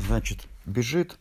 значит, 0.06 0.46
бежит, 0.66 1.18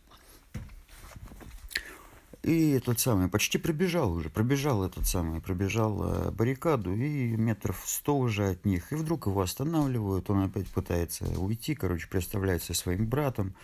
и 2.42 2.70
этот 2.70 2.98
самый, 2.98 3.28
почти 3.28 3.58
пробежал 3.58 4.12
уже, 4.12 4.30
пробежал 4.30 4.82
этот 4.82 5.06
самый, 5.06 5.40
пробежал 5.42 6.02
э, 6.02 6.30
баррикаду, 6.30 6.94
и 6.94 7.36
метров 7.36 7.82
сто 7.84 8.16
уже 8.16 8.48
от 8.50 8.64
них. 8.64 8.92
И 8.92 8.94
вдруг 8.94 9.26
его 9.26 9.42
останавливают, 9.42 10.30
он 10.30 10.44
опять 10.44 10.68
пытается 10.68 11.24
уйти, 11.38 11.74
короче, 11.74 12.08
представляется 12.08 12.72
своим 12.72 13.06
братом. 13.06 13.54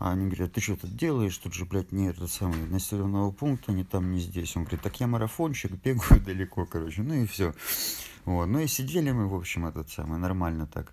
А 0.00 0.12
они 0.12 0.26
говорят, 0.26 0.52
ты 0.52 0.60
что 0.60 0.76
тут 0.76 0.96
делаешь? 0.96 1.36
Тут 1.38 1.54
же, 1.54 1.64
блядь, 1.64 1.92
нет 1.92 2.16
этот 2.16 2.30
самый 2.30 2.66
населенного 2.66 3.30
пункта, 3.32 3.72
ни 3.72 3.82
там, 3.82 4.12
ни 4.12 4.18
здесь. 4.18 4.56
Он 4.56 4.62
говорит, 4.62 4.82
так 4.82 4.98
я 5.00 5.06
марафончик, 5.06 5.72
бегаю 5.84 6.20
далеко, 6.20 6.66
короче. 6.66 7.02
Ну 7.02 7.14
и 7.14 7.26
все. 7.26 7.54
Вот. 8.24 8.46
Ну 8.46 8.60
и 8.60 8.66
сидели 8.66 9.10
мы, 9.12 9.28
в 9.28 9.34
общем, 9.34 9.66
этот 9.66 9.90
самый, 9.90 10.18
нормально 10.18 10.66
так. 10.66 10.92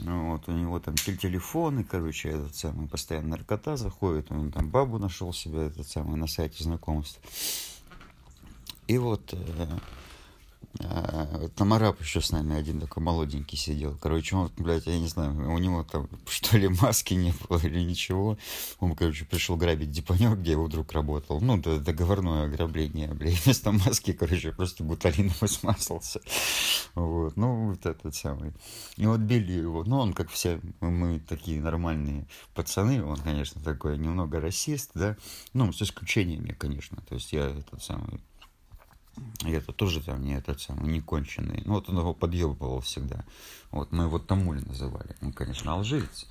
Вот, 0.00 0.48
у 0.48 0.52
него 0.52 0.78
там 0.78 0.94
телефоны, 0.94 1.82
короче, 1.82 2.28
этот 2.30 2.54
самый, 2.54 2.86
постоянно 2.86 3.28
наркота 3.28 3.76
заходит, 3.76 4.30
он 4.30 4.52
там 4.52 4.68
бабу 4.68 4.98
нашел 4.98 5.32
себе, 5.32 5.66
этот 5.66 5.88
самый, 5.88 6.16
на 6.16 6.26
сайте 6.26 6.62
знакомств. 6.62 7.18
И 8.86 8.98
вот 8.98 9.32
э, 9.32 9.66
Тамарап 11.56 12.00
еще 12.00 12.20
с 12.20 12.30
нами 12.30 12.56
один 12.56 12.80
такой 12.80 13.02
молоденький 13.02 13.56
сидел. 13.56 13.96
Короче, 14.00 14.36
он, 14.36 14.50
блядь, 14.56 14.86
я 14.86 14.98
не 14.98 15.08
знаю, 15.08 15.32
у 15.52 15.58
него 15.58 15.84
там 15.84 16.08
что 16.28 16.58
ли 16.58 16.68
маски 16.68 17.14
не 17.14 17.32
было 17.48 17.58
или 17.58 17.80
ничего. 17.80 18.38
Он, 18.80 18.94
короче, 18.94 19.24
пришел 19.24 19.56
грабить 19.56 19.90
депанек, 19.90 20.38
где 20.38 20.52
его 20.52 20.68
друг 20.68 20.92
работал. 20.92 21.40
Ну, 21.40 21.58
договорное 21.58 22.46
ограбление, 22.46 23.08
блядь. 23.14 23.40
Вместо 23.44 23.72
маски, 23.72 24.12
короче, 24.12 24.52
просто 24.52 24.84
буталином 24.84 25.34
смазался. 25.46 26.20
Вот, 26.94 27.36
ну, 27.36 27.70
вот 27.70 27.86
этот 27.86 28.14
самый. 28.14 28.52
И 28.96 29.06
вот 29.06 29.20
били 29.20 29.52
его. 29.52 29.84
Ну, 29.84 29.98
он, 29.98 30.12
как 30.12 30.30
все 30.30 30.60
мы 30.80 31.20
такие 31.20 31.60
нормальные 31.60 32.26
пацаны, 32.54 33.04
он, 33.04 33.16
конечно, 33.18 33.62
такой 33.62 33.98
немного 33.98 34.40
расист, 34.40 34.90
да. 34.94 35.16
Ну, 35.52 35.72
с 35.72 35.80
исключениями, 35.82 36.52
конечно. 36.52 37.02
То 37.08 37.14
есть 37.14 37.32
я 37.32 37.46
этот 37.46 37.82
самый 37.82 38.20
и 39.44 39.50
это 39.50 39.72
тоже 39.72 40.02
там 40.02 40.22
не 40.22 40.34
этот 40.34 40.60
самый, 40.60 40.90
не 40.90 41.00
конченый. 41.00 41.62
Ну, 41.64 41.74
вот 41.74 41.88
он 41.88 41.98
его 41.98 42.14
подъебывал 42.14 42.80
всегда. 42.80 43.24
Вот, 43.70 43.92
мы 43.92 44.04
его 44.04 44.18
Тамуль 44.18 44.62
называли. 44.64 45.16
Он, 45.22 45.32
конечно, 45.32 45.72
алжирец. 45.72 46.26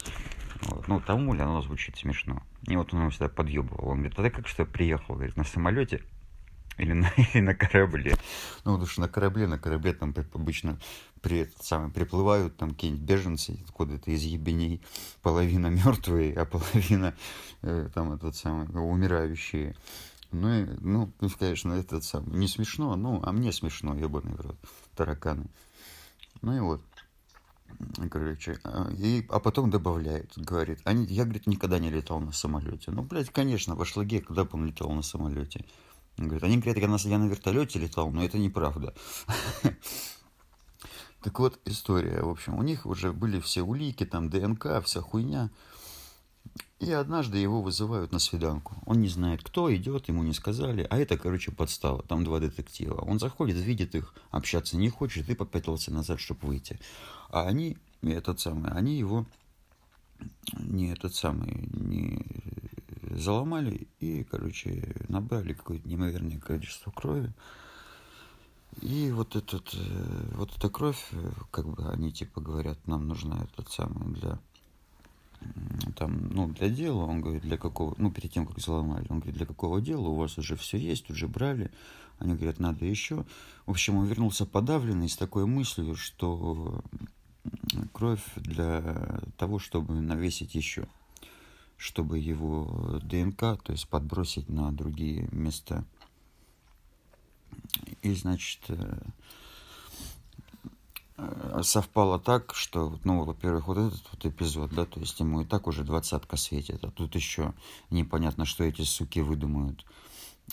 Вот. 0.63 0.88
Ну, 0.88 1.00
Тамуль, 1.00 1.42
оно 1.42 1.62
звучит 1.62 1.98
смешно. 1.98 2.42
И 2.68 2.75
вот 2.75 2.94
он 2.94 3.01
его 3.01 3.10
всегда 3.10 3.30
подъебывал. 3.30 3.89
Он 3.89 3.98
говорит, 4.00 4.20
а 4.20 4.24
ты 4.24 4.30
как 4.30 4.48
что 4.48 4.65
приехал? 4.65 5.15
Говорит, 5.15 5.38
на 5.38 5.44
самолете 5.44 6.04
или 6.77 6.94
на, 6.94 7.12
или 7.34 7.42
на 7.42 7.56
корабле. 7.56 8.15
Ну, 8.63 8.74
потому 8.74 8.88
что 8.88 9.01
на 9.01 9.08
корабле, 9.08 9.48
на 9.48 9.58
корабле 9.58 9.94
там 9.94 10.13
обычно 10.34 10.77
при, 11.22 11.39
этот 11.39 11.63
самый, 11.63 11.92
приплывают 11.92 12.58
там 12.58 12.72
какие-нибудь 12.72 13.04
беженцы 13.04 13.60
откуда-то 13.65 14.12
из 14.12 14.24
ебеней, 14.24 14.82
половина 15.22 15.68
мертвые, 15.68 16.34
а 16.34 16.46
половина 16.46 17.15
э, 17.62 17.89
там 17.94 18.13
этот 18.13 18.36
самый, 18.36 18.68
умирающие. 18.68 19.75
Ну, 20.36 20.54
и, 20.54 20.65
ну, 20.82 21.12
конечно, 21.39 21.74
этот 21.74 22.04
сам, 22.04 22.30
не 22.38 22.48
смешно, 22.48 22.96
ну, 22.96 23.22
а 23.24 23.32
мне 23.32 23.51
смешно, 23.51 23.96
ебаный 23.96 24.34
в 24.34 24.42
рот, 24.42 24.58
тараканы. 24.96 25.48
Ну 26.42 26.58
и 26.58 26.60
вот, 26.60 26.82
короче, 28.12 28.60
а, 28.63 28.92
и, 28.92 29.25
а 29.30 29.39
потом 29.39 29.70
добавляет, 29.70 30.34
говорит, 30.36 30.80
они, 30.84 31.06
я, 31.06 31.24
говорит, 31.24 31.48
никогда 31.48 31.80
не 31.80 31.89
летал 31.89 32.20
на 32.20 32.34
самолете. 32.34 32.92
Ну, 32.92 33.04
блядь, 33.04 33.30
конечно, 33.30 33.75
в 33.75 33.86
Шлаге, 33.86 34.22
когда 34.22 34.44
бы 34.44 34.51
он 34.54 34.68
летал 34.68 34.92
на 34.92 35.04
самолете? 35.04 35.63
Говорит, 36.18 36.44
они 36.44 36.58
говорят, 36.58 36.77
я 36.77 36.88
на, 36.88 36.98
я 36.98 37.18
на 37.18 37.27
вертолете 37.27 37.80
летал, 37.80 38.12
но 38.12 38.24
это 38.24 38.38
неправда. 38.38 38.94
Так 41.22 41.39
вот, 41.39 41.60
история, 41.65 42.22
в 42.22 42.30
общем, 42.30 42.54
у 42.54 42.62
них 42.62 42.86
уже 42.86 43.12
были 43.12 43.39
все 43.39 43.63
улики, 43.63 44.06
там, 44.06 44.30
ДНК, 44.30 44.84
вся 44.84 45.01
хуйня. 45.01 45.50
И 46.80 46.92
однажды 46.92 47.38
его 47.38 47.62
вызывают 47.62 48.12
на 48.12 48.20
свиданку. 48.20 48.75
Он 48.86 49.02
не 49.02 49.08
знает, 49.08 49.42
кто 49.44 49.74
идет, 49.74 50.08
ему 50.10 50.24
не 50.24 50.34
сказали. 50.34 50.86
А 50.90 50.98
это, 50.98 51.18
короче, 51.18 51.52
подстава. 51.52 52.04
Там 52.04 52.24
два 52.24 52.40
детектива. 52.40 52.96
Он 52.96 53.18
заходит, 53.18 53.56
видит 53.56 53.96
их, 53.96 54.14
общаться 54.30 54.78
не 54.78 54.90
хочет 54.90 55.30
и 55.30 55.36
попятился 55.36 55.92
назад, 55.92 56.20
чтобы 56.20 56.48
выйти. 56.48 56.80
А 57.30 57.44
они, 57.48 57.78
этот 58.02 58.40
самый, 58.40 58.72
они 58.72 58.98
его 58.98 59.25
не 60.60 60.92
этот 60.92 61.16
самый, 61.16 61.70
не 61.74 62.25
заломали 63.12 63.88
и, 64.00 64.24
короче, 64.24 64.96
набрали 65.08 65.54
какое-то 65.54 65.88
неимоверное 65.88 66.40
количество 66.40 66.92
крови. 66.92 67.32
И 68.82 69.10
вот 69.12 69.36
этот, 69.36 69.74
э, 69.74 70.32
вот 70.36 70.52
эта 70.56 70.70
кровь, 70.70 71.08
э, 71.12 71.32
как 71.52 71.68
бы 71.68 71.90
они 71.90 72.12
типа 72.12 72.42
говорят, 72.42 72.86
нам 72.88 73.08
нужна 73.08 73.44
этот 73.44 73.72
самый 73.72 74.14
для 74.14 74.40
там, 75.96 76.30
ну, 76.30 76.48
для 76.50 76.70
дела, 76.70 77.04
он 77.04 77.22
говорит, 77.22 77.44
для 77.44 77.58
какого, 77.58 77.96
ну, 77.98 78.12
перед 78.12 78.32
тем, 78.32 78.46
как 78.46 78.60
заломали, 78.60 79.06
он 79.10 79.20
говорит, 79.20 79.36
для 79.36 79.46
какого 79.46 79.82
дела, 79.82 80.08
у 80.08 80.16
вас 80.16 80.38
уже 80.38 80.56
все 80.56 80.78
есть, 80.78 81.10
уже 81.10 81.28
брали, 81.28 81.72
они 82.20 82.36
говорят, 82.36 82.60
надо 82.60 82.86
еще. 82.86 83.25
В 83.66 83.72
общем, 83.72 83.98
он 83.98 84.06
вернулся 84.06 84.46
подавленный 84.46 85.10
с 85.10 85.18
такой 85.18 85.46
мыслью, 85.46 85.96
что 85.96 86.84
кровь 87.94 88.24
для 88.36 89.22
того, 89.38 89.60
чтобы 89.60 90.02
навесить 90.02 90.56
еще, 90.56 90.88
чтобы 91.78 92.20
его 92.20 93.00
ДНК, 93.04 93.62
то 93.62 93.72
есть 93.72 93.88
подбросить 93.88 94.50
на 94.50 94.72
другие 94.72 95.28
места. 95.32 95.86
И, 98.02 98.14
значит, 98.14 98.62
э, 98.70 99.02
совпало 101.62 102.20
так, 102.20 102.54
что, 102.56 103.00
ну, 103.04 103.24
во-первых, 103.24 103.68
вот 103.68 103.78
этот 103.78 104.02
вот 104.12 104.26
эпизод, 104.26 104.72
да, 104.74 104.86
то 104.86 105.00
есть 105.00 105.20
ему 105.20 105.42
и 105.42 105.46
так 105.46 105.68
уже 105.68 105.84
двадцатка 105.84 106.38
светит, 106.38 106.84
а 106.84 106.92
тут 106.92 107.16
еще 107.16 107.54
непонятно, 107.90 108.46
что 108.46 108.64
эти 108.64 108.82
суки 108.84 109.22
выдумают. 109.22 109.86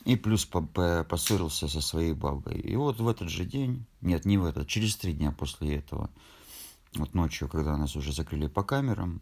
И 0.05 0.17
плюс 0.17 0.47
поссорился 0.47 1.69
со 1.69 1.81
своей 1.81 2.15
бабой. 2.15 2.59
И 2.59 2.77
вот 2.77 2.99
в 2.99 3.09
этот 3.09 3.29
же 3.29 3.45
день, 3.45 3.85
нет, 4.01 4.25
не 4.25 4.39
в 4.39 4.45
этот, 4.45 4.67
через 4.67 4.97
три 4.97 5.13
дня 5.13 5.33
после 5.33 5.77
этого, 5.77 6.09
вот 6.95 7.15
ночью, 7.15 7.49
когда 7.49 7.77
нас 7.77 7.97
уже 7.97 8.13
закрыли 8.13 8.47
по 8.47 8.63
камерам, 8.63 9.21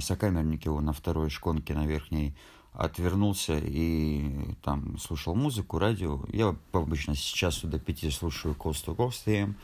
сокамерник 0.00 0.64
его 0.64 0.80
на 0.80 0.92
второй 0.92 1.30
шконке 1.30 1.74
на 1.74 1.86
верхней 1.86 2.34
отвернулся 2.72 3.58
и 3.58 4.54
там 4.62 4.98
слушал 4.98 5.34
музыку, 5.34 5.78
радио. 5.78 6.20
Я 6.32 6.56
обычно 6.72 7.14
сейчас 7.14 7.56
сюда 7.56 7.78
пяти 7.78 8.10
слушаю 8.10 8.54
Coast 8.54 8.86
to 8.86 8.96
Coast 8.96 9.56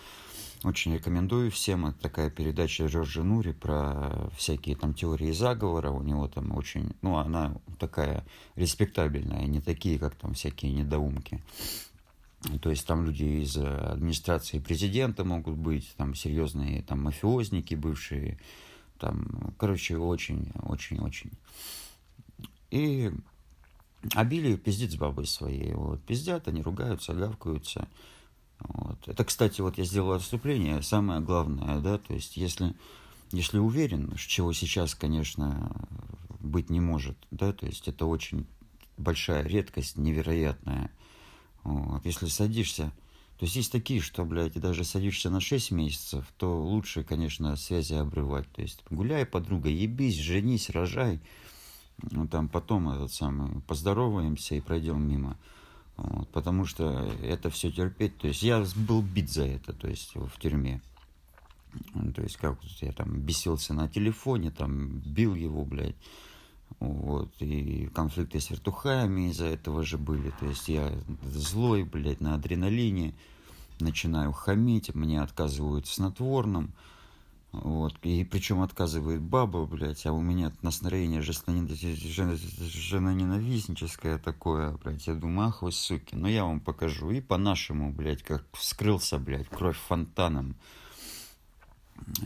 очень 0.63 0.95
рекомендую 0.95 1.51
всем. 1.51 1.87
Это 1.87 1.99
такая 2.01 2.31
передача 2.31 2.89
Жоржа 2.89 3.23
Нури 3.23 3.53
про 3.53 4.31
всякие 4.37 4.77
там 4.77 4.95
теории 4.95 5.33
заговора. 5.33 5.91
У 5.91 6.03
него 6.03 6.29
там 6.29 6.57
очень... 6.57 6.95
Ну, 7.03 7.17
она 7.17 7.57
такая 7.79 8.25
респектабельная, 8.55 9.47
не 9.47 9.61
такие, 9.61 9.99
как 9.99 10.15
там 10.15 10.35
всякие 10.35 10.73
недоумки. 10.73 11.43
То 12.61 12.71
есть 12.71 12.87
там 12.87 13.05
люди 13.05 13.43
из 13.43 13.57
администрации 13.57 14.59
президента 14.59 15.25
могут 15.25 15.57
быть, 15.57 15.93
там 15.97 16.15
серьезные 16.15 16.83
там 16.83 17.03
мафиозники 17.03 17.75
бывшие, 17.75 18.39
там, 18.99 19.55
короче, 19.59 19.97
очень, 19.97 20.53
очень, 20.63 20.99
очень. 21.01 21.31
И 22.71 23.11
обили 24.15 24.61
с 24.65 24.97
бабой 24.97 25.27
своей. 25.27 25.73
Вот. 25.75 26.03
Пиздят, 26.05 26.49
они 26.49 26.63
ругаются, 26.63 27.15
гавкаются. 27.15 27.89
Вот. 28.59 29.07
Это, 29.07 29.25
кстати, 29.25 29.61
вот 29.61 29.79
я 29.79 29.85
сделал 29.85 30.13
отступление, 30.13 30.83
самое 30.83 31.21
главное, 31.21 31.79
да, 31.81 31.99
то 31.99 32.15
есть 32.15 32.37
если, 32.37 32.75
если 33.31 33.59
уверен, 33.59 34.15
чего 34.17 34.53
сейчас, 34.53 34.95
конечно, 34.95 35.71
быть 36.41 36.71
не 36.71 36.81
может, 36.81 37.17
да, 37.31 37.53
то 37.53 37.67
есть 37.67 37.89
это 37.89 38.07
очень 38.07 38.47
большая 38.97 39.43
редкость, 39.43 39.99
невероятная. 39.99 40.91
Вот. 41.65 42.05
Если 42.07 42.27
садишься, 42.27 42.93
то 43.39 43.45
есть 43.45 43.57
есть 43.57 43.73
такие, 43.73 44.01
что, 44.01 44.25
блядь, 44.25 44.59
даже 44.59 44.85
садишься 44.85 45.29
на 45.29 45.41
6 45.41 45.73
месяцев, 45.73 46.25
то 46.39 46.63
лучше, 46.63 47.05
конечно, 47.05 47.57
связи 47.57 47.95
обрывать. 47.95 48.51
То 48.53 48.63
есть 48.63 48.83
гуляй, 48.89 49.27
подруга, 49.27 49.69
ебись, 49.69 50.17
женись, 50.17 50.71
рожай. 50.71 51.21
Ну, 52.11 52.27
там 52.29 52.49
потом 52.49 52.89
этот 52.89 53.13
самый, 53.13 53.61
поздороваемся 53.63 54.55
и 54.55 54.61
пройдем 54.61 55.07
мимо. 55.07 55.39
Вот, 55.97 56.29
потому 56.31 56.67
что 56.67 57.11
это 57.23 57.51
все 57.51 57.71
терпеть. 57.71 58.19
То 58.19 58.29
есть 58.29 58.43
я 58.43 58.65
был 58.77 59.03
бит 59.03 59.31
за 59.31 59.47
это, 59.47 59.73
то 59.73 59.89
есть 59.89 60.15
в 60.15 60.39
тюрьме. 60.39 60.83
То 62.15 62.23
есть 62.23 62.37
как 62.37 62.59
я 62.81 62.93
там 62.93 63.21
бесился 63.21 63.75
на 63.75 63.89
телефоне, 63.89 64.51
там 64.51 64.99
бил 65.01 65.35
его, 65.35 65.65
блядь. 65.65 65.97
Вот, 66.81 67.31
и 67.41 67.89
конфликты 67.95 68.41
с 68.41 68.51
вертухаями 68.51 69.31
из-за 69.31 69.47
этого 69.47 69.83
же 69.85 69.99
были. 69.99 70.31
То 70.41 70.47
есть 70.47 70.69
я 70.69 70.93
злой, 71.23 71.85
блядь, 71.85 72.21
на 72.21 72.35
адреналине, 72.35 73.15
начинаю 73.81 74.33
хамить, 74.33 74.95
мне 74.95 75.23
отказывают 75.23 75.87
в 75.87 75.95
снотворном. 75.95 76.73
Вот. 77.63 77.95
И 78.03 78.25
причем 78.25 78.61
отказывает 78.61 79.23
баба, 79.23 79.65
блядь, 79.67 80.05
а 80.07 80.13
у 80.13 80.21
меня 80.21 80.53
настроение 80.63 81.23
женоненавистническое 81.23 84.19
такое, 84.19 84.77
блядь. 84.85 85.07
Я 85.07 85.15
думаю, 85.15 85.49
ах 85.49 85.63
вы 85.63 85.73
суки, 85.73 86.15
ну 86.15 86.29
я 86.29 86.45
вам 86.45 86.61
покажу. 86.61 87.11
И 87.11 87.21
по-нашему, 87.21 87.93
блядь, 87.93 88.23
как 88.23 88.45
вскрылся, 88.53 89.19
блядь, 89.19 89.49
кровь 89.49 89.79
фонтаном. 89.79 90.55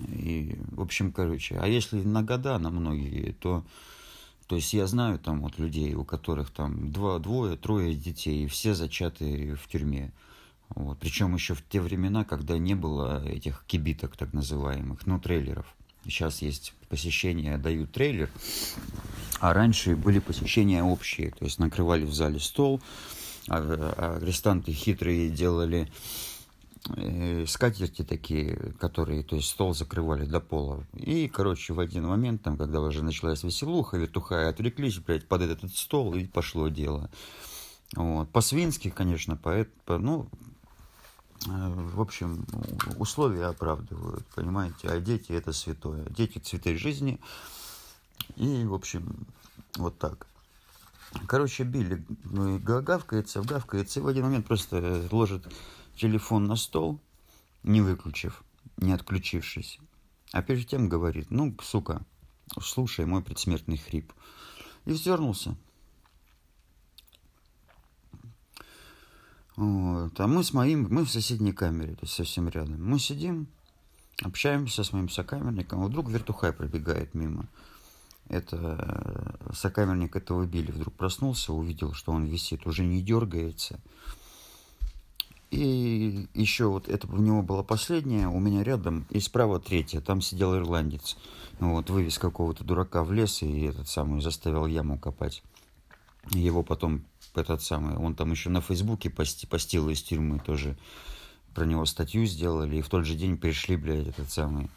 И, 0.08 0.58
в 0.72 0.80
общем, 0.80 1.12
короче, 1.12 1.56
а 1.60 1.68
если 1.68 2.02
на 2.02 2.24
года, 2.24 2.58
на 2.58 2.70
многие, 2.70 3.30
то, 3.32 3.64
то 4.48 4.56
есть 4.56 4.74
я 4.74 4.88
знаю 4.88 5.20
там 5.20 5.42
вот 5.42 5.60
людей, 5.60 5.94
у 5.94 6.04
которых 6.04 6.50
там 6.50 6.90
два, 6.90 7.20
двое, 7.20 7.56
трое 7.56 7.94
детей, 7.94 8.42
и 8.44 8.48
все 8.48 8.74
зачаты 8.74 9.54
в 9.54 9.68
тюрьме. 9.68 10.10
Вот. 10.74 10.98
Причем 10.98 11.34
еще 11.34 11.54
в 11.54 11.62
те 11.68 11.80
времена, 11.80 12.24
когда 12.24 12.58
не 12.58 12.74
было 12.74 13.24
этих 13.26 13.64
кибиток, 13.66 14.16
так 14.16 14.32
называемых, 14.32 15.06
ну, 15.06 15.18
трейлеров. 15.18 15.66
Сейчас 16.04 16.40
есть 16.42 16.74
посещения, 16.88 17.58
дают 17.58 17.92
трейлер, 17.92 18.30
а 19.38 19.52
раньше 19.52 19.96
были 19.96 20.18
посещения 20.18 20.82
общие, 20.82 21.30
то 21.30 21.44
есть 21.44 21.58
накрывали 21.58 22.04
в 22.04 22.14
зале 22.14 22.40
стол, 22.40 22.80
а, 23.48 23.58
а 23.58 24.16
арестанты 24.16 24.72
хитрые 24.72 25.28
делали 25.28 25.90
э, 26.96 27.44
скатерти 27.46 28.02
такие, 28.02 28.56
которые, 28.78 29.22
то 29.22 29.36
есть 29.36 29.48
стол 29.48 29.74
закрывали 29.74 30.24
до 30.24 30.40
пола. 30.40 30.84
И, 30.94 31.28
короче, 31.28 31.74
в 31.74 31.80
один 31.80 32.06
момент, 32.06 32.42
там, 32.42 32.56
когда 32.56 32.80
уже 32.80 33.04
началась 33.04 33.42
веселуха, 33.42 33.98
вертухая 33.98 34.48
отвлеклись, 34.48 34.98
блядь, 34.98 35.28
под 35.28 35.42
этот 35.42 35.74
стол, 35.76 36.14
и 36.14 36.26
пошло 36.26 36.68
дело. 36.68 37.10
Вот. 37.94 38.30
По-свински, 38.30 38.88
конечно, 38.88 39.36
по, 39.36 39.66
ну, 39.98 40.28
в 41.46 42.00
общем, 42.00 42.44
условия 42.96 43.46
оправдывают, 43.46 44.26
понимаете, 44.34 44.88
а 44.88 45.00
дети 45.00 45.32
это 45.32 45.52
святое. 45.52 46.04
Дети 46.10 46.38
цветы 46.38 46.76
жизни. 46.76 47.18
И, 48.36 48.64
в 48.64 48.74
общем, 48.74 49.26
вот 49.76 49.98
так. 49.98 50.26
Короче, 51.26 51.64
Билли 51.64 52.04
ну, 52.24 52.58
гавкается, 52.58 53.42
гавкается, 53.42 54.00
и 54.00 54.02
в 54.02 54.06
один 54.06 54.24
момент 54.24 54.46
просто 54.46 55.08
ложит 55.10 55.46
телефон 55.96 56.44
на 56.44 56.56
стол, 56.56 57.00
не 57.62 57.80
выключив, 57.80 58.44
не 58.76 58.92
отключившись. 58.92 59.80
А 60.32 60.42
перед 60.42 60.68
тем 60.68 60.88
говорит, 60.88 61.30
ну, 61.30 61.56
сука, 61.62 62.02
слушай 62.60 63.06
мой 63.06 63.22
предсмертный 63.22 63.78
хрип. 63.78 64.12
И 64.84 64.92
вздернулся. 64.92 65.56
Вот. 69.60 70.18
А 70.18 70.26
мы 70.26 70.42
с 70.42 70.54
моим, 70.54 70.86
мы 70.88 71.04
в 71.04 71.10
соседней 71.10 71.52
камере, 71.52 71.92
то 71.92 72.04
есть 72.04 72.14
совсем 72.14 72.48
рядом. 72.48 72.82
Мы 72.82 72.98
сидим, 72.98 73.46
общаемся 74.22 74.82
с 74.82 74.94
моим 74.94 75.10
сокамерником, 75.10 75.84
вдруг 75.84 76.08
вертухай 76.08 76.54
пробегает 76.54 77.12
мимо. 77.12 77.46
Это 78.30 78.56
э, 78.56 79.52
сокамерник 79.52 80.16
этого 80.16 80.46
били, 80.46 80.70
вдруг 80.70 80.94
проснулся, 80.94 81.52
увидел, 81.52 81.92
что 81.92 82.12
он 82.12 82.24
висит, 82.24 82.66
уже 82.66 82.86
не 82.86 83.02
дергается. 83.02 83.78
И 85.50 86.26
еще 86.32 86.68
вот 86.68 86.88
это 86.88 87.06
у 87.08 87.18
него 87.18 87.42
было 87.42 87.62
последнее, 87.62 88.28
у 88.28 88.40
меня 88.40 88.64
рядом, 88.64 89.04
и 89.10 89.20
справа 89.20 89.60
третье, 89.60 90.00
там 90.00 90.22
сидел 90.22 90.56
ирландец. 90.56 91.18
Вот, 91.58 91.90
вывез 91.90 92.18
какого-то 92.18 92.64
дурака 92.64 93.04
в 93.04 93.12
лес 93.12 93.42
и 93.42 93.64
этот 93.64 93.90
самый 93.90 94.22
заставил 94.22 94.64
яму 94.64 94.98
копать. 94.98 95.42
Его 96.30 96.62
потом 96.62 97.04
этот 97.38 97.62
самый, 97.62 97.96
он 97.96 98.14
там 98.14 98.30
еще 98.30 98.50
на 98.50 98.60
Фейсбуке 98.60 99.10
пости, 99.10 99.46
постил 99.46 99.88
из 99.88 100.02
тюрьмы 100.02 100.38
тоже 100.40 100.76
про 101.54 101.64
него 101.64 101.84
статью 101.84 102.26
сделали, 102.26 102.76
и 102.76 102.82
в 102.82 102.88
тот 102.88 103.04
же 103.04 103.14
день 103.14 103.36
пришли, 103.36 103.76
блядь, 103.76 104.06
этот 104.06 104.30
самый 104.30 104.70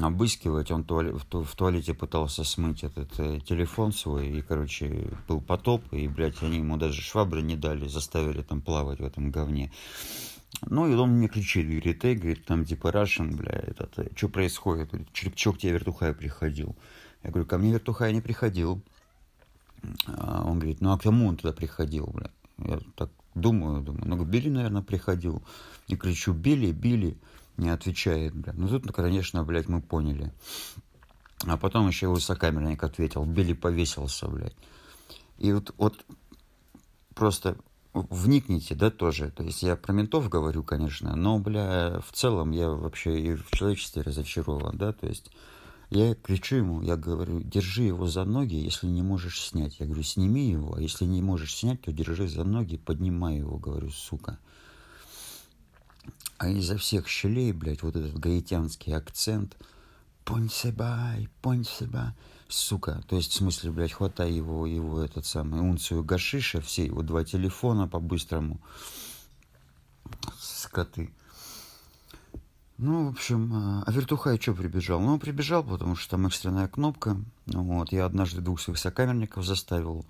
обыскивать, 0.00 0.70
он 0.70 0.84
туалет, 0.84 1.14
в 1.30 1.56
туалете 1.56 1.94
пытался 1.94 2.44
смыть 2.44 2.82
этот 2.82 3.18
э, 3.18 3.40
телефон 3.40 3.92
свой, 3.92 4.28
и, 4.28 4.42
короче, 4.42 5.10
был 5.28 5.40
потоп, 5.40 5.82
и, 5.92 6.08
блядь, 6.08 6.42
они 6.42 6.58
ему 6.58 6.76
даже 6.76 7.00
швабры 7.00 7.42
не 7.42 7.56
дали, 7.56 7.86
заставили 7.86 8.42
там 8.42 8.60
плавать 8.60 8.98
в 8.98 9.04
этом 9.04 9.30
говне. 9.30 9.70
Ну, 10.62 10.90
и 10.90 10.94
он 10.94 11.10
мне 11.10 11.28
кричит, 11.28 11.68
говорит, 11.68 12.04
эй, 12.04 12.16
говорит, 12.16 12.44
там 12.44 12.64
типа 12.64 12.88
Russian, 12.88 13.36
бля, 13.36 13.52
этот, 13.52 13.98
э, 13.98 14.08
что 14.16 14.28
происходит? 14.28 14.90
Говорит, 14.90 15.08
что 15.36 15.52
к 15.52 15.58
тебе 15.58 15.72
вертухай 15.72 16.14
приходил? 16.14 16.74
Я 17.22 17.30
говорю, 17.30 17.46
ко 17.46 17.58
мне 17.58 17.72
вертухай 17.72 18.12
не 18.12 18.20
приходил. 18.20 18.82
А 20.06 20.42
он 20.44 20.58
говорит, 20.58 20.80
ну 20.80 20.92
а 20.92 20.98
к 20.98 21.02
кому 21.02 21.28
он 21.28 21.36
туда 21.36 21.52
приходил, 21.52 22.06
бля? 22.06 22.30
Я 22.58 22.78
так 22.96 23.10
думаю, 23.34 23.82
думаю, 23.82 24.06
ну 24.06 24.16
к 24.16 24.26
Билли, 24.26 24.48
наверное, 24.48 24.82
приходил. 24.82 25.42
И 25.88 25.96
кричу, 25.96 26.32
Билли, 26.32 26.72
Билли, 26.72 27.18
не 27.56 27.68
отвечает, 27.70 28.34
бля. 28.34 28.52
Ну 28.56 28.68
тут, 28.68 28.90
конечно, 28.92 29.44
блядь, 29.44 29.68
мы 29.68 29.80
поняли. 29.80 30.32
А 31.46 31.56
потом 31.56 31.88
еще 31.88 32.06
его 32.06 32.18
сокамерник 32.18 32.82
ответил, 32.82 33.24
Билли 33.24 33.52
повесился, 33.52 34.28
блядь. 34.28 34.56
И 35.38 35.52
вот, 35.52 35.74
вот 35.76 36.04
просто 37.14 37.56
вникните, 37.92 38.74
да, 38.74 38.90
тоже. 38.90 39.30
То 39.30 39.42
есть 39.42 39.62
я 39.62 39.76
про 39.76 39.92
ментов 39.92 40.28
говорю, 40.28 40.62
конечно, 40.62 41.14
но, 41.16 41.38
бля, 41.38 42.00
в 42.00 42.12
целом 42.12 42.50
я 42.50 42.68
вообще 42.68 43.20
и 43.20 43.34
в 43.34 43.50
человечестве 43.50 44.02
разочарован, 44.02 44.76
да, 44.76 44.92
то 44.92 45.06
есть 45.06 45.30
Я 45.94 46.16
кричу 46.16 46.56
ему, 46.56 46.82
я 46.82 46.96
говорю, 46.96 47.40
держи 47.44 47.84
его 47.84 48.08
за 48.08 48.24
ноги, 48.24 48.56
если 48.56 48.88
не 48.88 49.02
можешь 49.02 49.40
снять. 49.40 49.78
Я 49.78 49.86
говорю, 49.86 50.02
сними 50.02 50.50
его, 50.50 50.74
а 50.74 50.80
если 50.80 51.04
не 51.04 51.22
можешь 51.22 51.54
снять, 51.54 51.82
то 51.82 51.92
держи 51.92 52.26
за 52.26 52.42
ноги, 52.42 52.76
поднимай 52.76 53.36
его, 53.36 53.58
говорю, 53.58 53.90
сука. 53.90 54.40
А 56.36 56.48
изо 56.48 56.76
всех 56.78 57.06
щелей, 57.06 57.52
блядь, 57.52 57.84
вот 57.84 57.94
этот 57.94 58.18
гаитянский 58.18 58.92
акцент, 58.92 59.56
понь 60.24 60.50
себай, 60.50 61.28
понь 61.40 61.62
себя, 61.62 62.16
сука. 62.48 63.04
То 63.06 63.14
есть, 63.14 63.30
в 63.30 63.36
смысле, 63.36 63.70
блядь, 63.70 63.92
хватай 63.92 64.32
его, 64.32 64.66
его 64.66 65.00
этот 65.00 65.26
самый 65.26 65.60
унцию 65.60 66.02
гашиша, 66.02 66.60
все 66.60 66.86
его 66.86 67.02
два 67.02 67.22
телефона 67.22 67.86
по-быстрому. 67.86 68.60
Скоты. 70.40 71.14
Ну, 72.76 73.06
в 73.06 73.10
общем, 73.10 73.52
а, 73.54 73.84
а 73.86 73.92
Вертухай 73.92 74.40
что 74.40 74.52
прибежал? 74.52 75.00
Ну, 75.00 75.12
он 75.14 75.20
прибежал, 75.20 75.62
потому 75.62 75.94
что 75.94 76.12
там 76.12 76.26
экстренная 76.26 76.66
кнопка. 76.66 77.16
Вот, 77.46 77.92
я 77.92 78.04
однажды 78.04 78.40
двух 78.40 78.60
своих 78.60 78.78
сокамерников 78.78 79.44
заставил 79.44 80.04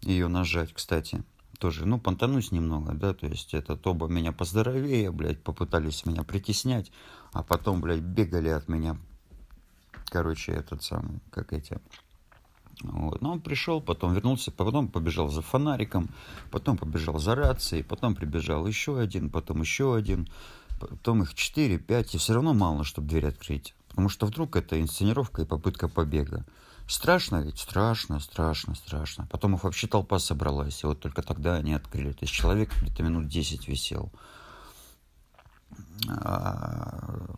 ее 0.00 0.28
нажать, 0.28 0.72
кстати. 0.72 1.24
Тоже, 1.58 1.86
ну, 1.86 1.98
понтанусь 1.98 2.52
немного, 2.52 2.92
да, 2.92 3.14
то 3.14 3.26
есть 3.26 3.54
это 3.54 3.78
оба 3.84 4.06
меня 4.06 4.32
поздоровее, 4.32 5.10
блядь, 5.10 5.42
попытались 5.42 6.04
меня 6.04 6.22
притеснять, 6.24 6.92
а 7.32 7.42
потом, 7.42 7.80
блядь, 7.80 8.00
бегали 8.00 8.48
от 8.48 8.68
меня, 8.68 8.96
короче, 10.06 10.52
этот 10.52 10.82
самый, 10.82 11.20
как 11.30 11.52
эти, 11.52 11.80
вот. 12.82 13.22
Но 13.22 13.32
он 13.32 13.40
пришел, 13.40 13.80
потом 13.80 14.14
вернулся, 14.14 14.50
потом 14.50 14.88
побежал 14.88 15.28
за 15.28 15.42
фонариком, 15.42 16.10
потом 16.50 16.76
побежал 16.76 17.18
за 17.18 17.34
рацией, 17.34 17.82
потом 17.82 18.14
прибежал 18.14 18.66
еще 18.66 18.98
один, 18.98 19.30
потом 19.30 19.60
еще 19.60 19.94
один 19.94 20.28
потом 20.78 21.22
их 21.22 21.34
4, 21.34 21.78
5, 21.78 22.14
и 22.14 22.18
все 22.18 22.34
равно 22.34 22.54
мало, 22.54 22.84
чтобы 22.84 23.08
дверь 23.08 23.26
открыть. 23.26 23.74
Потому 23.88 24.08
что 24.08 24.26
вдруг 24.26 24.56
это 24.56 24.80
инсценировка 24.80 25.42
и 25.42 25.46
попытка 25.46 25.88
побега. 25.88 26.44
Страшно 26.86 27.42
ведь? 27.42 27.58
Страшно, 27.58 28.20
страшно, 28.20 28.74
страшно. 28.74 29.26
Потом 29.30 29.54
их 29.54 29.64
вообще 29.64 29.86
толпа 29.86 30.18
собралась, 30.18 30.82
и 30.82 30.86
вот 30.86 31.00
только 31.00 31.22
тогда 31.22 31.54
они 31.54 31.72
открыли. 31.72 32.12
То 32.12 32.22
есть 32.22 32.32
человек 32.32 32.70
где-то 32.80 33.02
минут 33.02 33.28
10 33.28 33.68
висел. 33.68 34.12
А... 36.08 37.36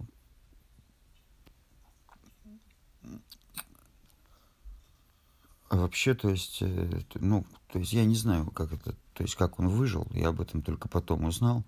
а 5.68 5.76
вообще, 5.76 6.14
то 6.14 6.28
есть, 6.30 6.58
э, 6.62 7.02
ну, 7.14 7.44
то 7.68 7.78
есть 7.78 7.92
я 7.92 8.04
не 8.04 8.14
знаю, 8.14 8.46
как 8.50 8.72
это, 8.72 8.92
то 9.12 9.22
есть 9.22 9.34
как 9.34 9.58
он 9.58 9.68
выжил, 9.68 10.06
я 10.10 10.28
об 10.28 10.40
этом 10.40 10.62
только 10.62 10.88
потом 10.88 11.24
узнал 11.24 11.64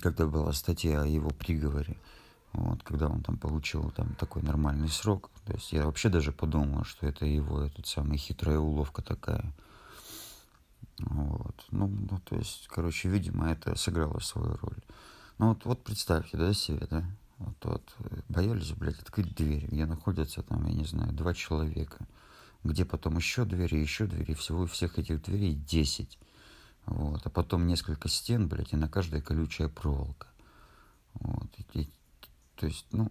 когда 0.00 0.26
была 0.26 0.52
статья 0.52 1.02
о 1.02 1.06
его 1.06 1.30
приговоре, 1.30 1.96
вот, 2.52 2.82
когда 2.82 3.08
он 3.08 3.22
там 3.22 3.38
получил 3.38 3.90
там 3.90 4.14
такой 4.14 4.42
нормальный 4.42 4.88
срок, 4.88 5.30
то 5.46 5.54
есть 5.54 5.72
я 5.72 5.86
вообще 5.86 6.08
даже 6.08 6.32
подумал, 6.32 6.84
что 6.84 7.06
это 7.06 7.24
его 7.24 7.62
этот 7.62 7.86
самый 7.86 8.18
хитрая 8.18 8.58
уловка 8.58 9.02
такая. 9.02 9.52
Вот. 10.98 11.66
Ну, 11.70 11.88
ну, 11.88 12.20
то 12.24 12.36
есть, 12.36 12.68
короче, 12.68 13.08
видимо, 13.08 13.50
это 13.50 13.74
сыграло 13.76 14.20
свою 14.20 14.56
роль. 14.60 14.82
Ну, 15.38 15.48
вот, 15.48 15.64
вот 15.64 15.82
представьте, 15.82 16.36
да, 16.36 16.52
себе, 16.52 16.86
да? 16.88 17.04
Вот, 17.38 17.56
вот, 17.64 17.96
боялись, 18.28 18.72
блядь, 18.72 19.00
открыть 19.00 19.34
дверь, 19.34 19.66
где 19.66 19.86
находятся 19.86 20.42
там, 20.42 20.66
я 20.66 20.74
не 20.74 20.84
знаю, 20.84 21.12
два 21.12 21.34
человека, 21.34 22.06
где 22.62 22.84
потом 22.84 23.16
еще 23.16 23.44
двери, 23.44 23.78
еще 23.78 24.06
двери, 24.06 24.34
всего 24.34 24.66
всех 24.66 24.98
этих 24.98 25.22
дверей 25.22 25.54
десять. 25.54 26.18
Вот. 26.86 27.24
А 27.24 27.30
потом 27.30 27.66
несколько 27.66 28.08
стен, 28.08 28.48
блядь, 28.48 28.72
и 28.72 28.76
на 28.76 28.88
каждой 28.88 29.20
колючая 29.20 29.68
проволока. 29.68 30.28
Вот. 31.14 31.48
И, 31.74 31.88
то 32.56 32.66
есть, 32.66 32.86
ну, 32.92 33.10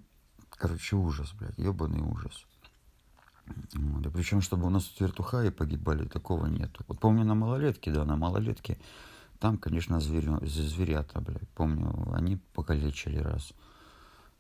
короче, 0.50 0.96
ужас, 0.96 1.34
блядь, 1.34 1.58
ебаный 1.58 2.02
ужас. 2.02 2.46
Вот. 3.74 4.06
И 4.06 4.10
причем, 4.10 4.42
чтобы 4.42 4.68
у 4.68 4.70
нас 4.70 4.86
тут 4.86 5.02
вертухаи 5.02 5.50
погибали, 5.50 6.08
такого 6.08 6.48
нету. 6.48 6.84
Вот 6.88 7.00
помню 7.00 7.24
на 7.24 7.36
малолетке, 7.36 7.92
да, 7.92 8.06
на 8.06 8.16
малолетке, 8.16 8.78
там, 9.40 9.58
конечно, 9.58 10.00
звери, 10.00 10.46
зверята, 10.46 11.22
блядь. 11.22 11.50
Помню, 11.50 12.14
они 12.14 12.38
покалечили 12.54 13.18
раз 13.18 13.54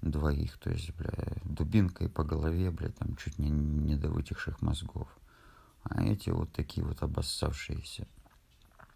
двоих, 0.01 0.57
то 0.57 0.69
есть, 0.69 0.95
блядь, 0.95 1.43
дубинкой 1.43 2.09
по 2.09 2.23
голове, 2.23 2.71
блядь, 2.71 2.97
там 2.97 3.15
чуть 3.15 3.37
не, 3.39 3.49
не 3.49 3.95
до 3.95 4.09
вытекших 4.09 4.61
мозгов. 4.61 5.07
А 5.83 6.03
эти 6.03 6.29
вот 6.29 6.51
такие 6.51 6.85
вот 6.85 7.01
обоссавшиеся. 7.01 8.07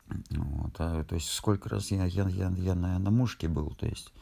Вот, 0.08 0.76
а, 0.80 1.04
то 1.04 1.16
есть 1.16 1.30
сколько 1.30 1.70
раз 1.70 1.92
я, 1.92 2.06
я, 2.06 2.28
я, 2.30 2.50
я 2.50 2.76
на, 2.76 3.00
на 3.00 3.12
мушке 3.12 3.48
был, 3.48 3.72
то 3.72 3.88
есть, 3.88 4.14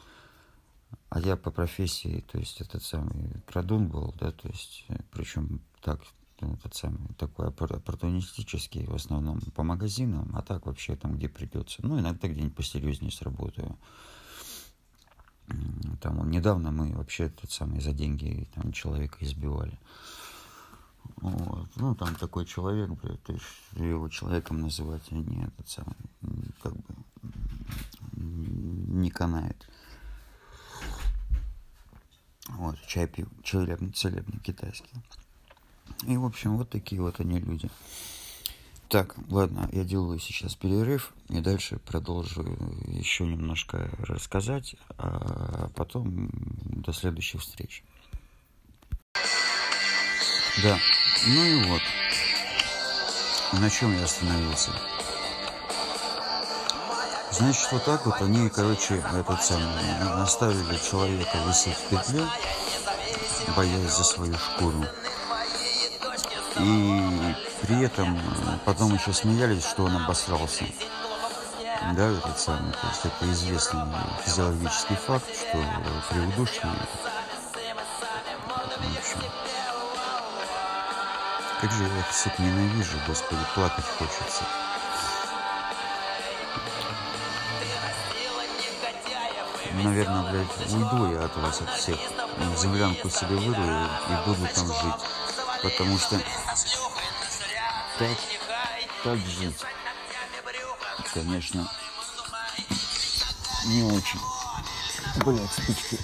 а 1.10 1.19
я 1.19 1.36
по 1.36 1.52
профессии, 1.52 2.24
то 2.32 2.38
есть 2.38 2.62
этот 2.62 2.84
самый 2.84 3.41
крадун 3.46 3.88
был, 3.88 4.13
да, 4.19 4.32
то 4.32 4.48
есть, 4.48 4.86
причем 5.12 5.62
так, 5.82 6.02
ну, 6.39 6.54
этот 6.54 6.74
самый 6.76 7.13
такой 7.17 7.48
оппортунистический, 7.48 8.86
в 8.86 8.96
основном 8.96 9.39
по 9.56 9.63
магазинам, 9.63 10.32
а 10.36 10.41
так 10.41 10.65
вообще 10.65 10.96
там, 10.96 11.15
где 11.15 11.30
придется. 11.30 11.86
Ну, 11.86 12.00
иногда 12.00 12.28
где-нибудь 12.28 12.56
посерьезнее 12.56 13.12
сработаю. 13.12 13.78
Там 16.02 16.30
недавно 16.32 16.72
мы 16.72 16.93
вообще 16.93 17.26
этот 17.26 17.52
самый 17.52 17.82
за 17.82 17.93
деньги 17.93 18.48
там 18.56 18.72
человека 18.72 19.17
избивали. 19.22 19.78
Вот. 21.18 21.70
Ну, 21.76 21.96
там 21.96 22.16
такой 22.16 22.46
человек, 22.46 22.89
блядь, 23.02 23.20
есть 23.28 23.44
его 23.76 24.10
человеком 24.10 24.62
называть 24.62 25.10
не 25.12 25.44
этот 25.44 25.70
самый, 25.70 25.96
как 26.62 26.74
бы, 26.74 26.84
не 28.13 29.10
канает. 29.10 29.70
Вот, 32.50 32.78
чай 32.88 33.08
пил, 33.08 33.28
целебный, 33.44 33.92
целебный 33.92 34.39
китайский. 34.39 34.94
И, 36.06 36.18
в 36.18 36.26
общем, 36.26 36.58
вот 36.58 36.70
такие 36.70 37.02
вот 37.02 37.20
они 37.20 37.39
люди. 37.39 37.70
Так, 38.89 39.16
ладно, 39.30 39.70
я 39.72 39.84
делаю 39.84 40.20
сейчас 40.20 40.56
перерыв, 40.56 41.13
и 41.30 41.39
дальше 41.39 41.80
продолжу 41.80 42.44
еще 42.86 43.26
немножко 43.26 43.89
рассказать, 44.00 44.76
а 44.98 45.70
потом 45.76 46.30
до 46.66 46.92
следующих 46.94 47.42
встреч. 47.42 47.84
Да, 50.62 50.78
ну 51.26 51.44
и 51.44 51.63
вот. 51.63 51.82
На 53.54 53.70
чем 53.70 53.98
я 53.98 54.04
остановился? 54.06 54.72
Значит, 57.32 57.72
вот 57.72 57.84
так 57.86 58.06
вот 58.06 58.22
они, 58.22 58.50
короче, 58.50 59.04
этот 59.16 59.44
самый, 59.44 60.22
оставили 60.22 60.78
человека 60.78 61.39
висеть 61.48 61.76
в 61.76 61.89
петле, 61.89 62.24
боясь 63.58 63.92
за 63.92 64.04
свою 64.04 64.38
шкуру. 64.38 64.86
И 66.60 67.36
при 67.63 67.84
этом 67.84 68.20
потом 68.66 68.94
еще 68.94 69.12
смеялись, 69.12 69.66
что 69.66 69.86
он 69.86 69.96
обосрался. 69.96 70.66
Да, 71.96 72.12
этот 72.12 72.39
самый, 72.39 72.72
то 72.74 72.88
есть 72.88 73.06
это 73.06 73.32
известный 73.32 73.82
физиологический 74.24 74.96
факт, 74.96 75.26
что 75.36 75.58
при 76.10 76.20
удушье, 76.20 76.70
как 81.63 81.71
же 81.71 81.84
я 81.86 81.99
их 81.99 82.10
всех 82.10 82.39
ненавижу, 82.39 82.97
господи, 83.08 83.41
плакать 83.56 83.86
хочется. 83.97 84.43
Наверное, 89.71 90.30
блядь, 90.30 90.73
уйду 90.73 91.13
я 91.13 91.23
от 91.23 91.38
вас, 91.38 91.62
от 91.62 91.69
всех. 91.78 91.97
Землянку 92.58 93.10
себе 93.10 93.38
вырую 93.38 93.89
и 94.10 94.28
буду 94.28 94.45
там 94.54 94.67
жить. 94.67 95.06
Потому 95.63 95.97
что 95.99 96.19
так, 97.97 98.17
так 99.06 99.19
жить, 99.19 99.62
конечно, 101.13 101.71
не 103.67 103.84
очень. 103.84 104.19
Блядь, 105.23 105.54
спички. 105.54 105.97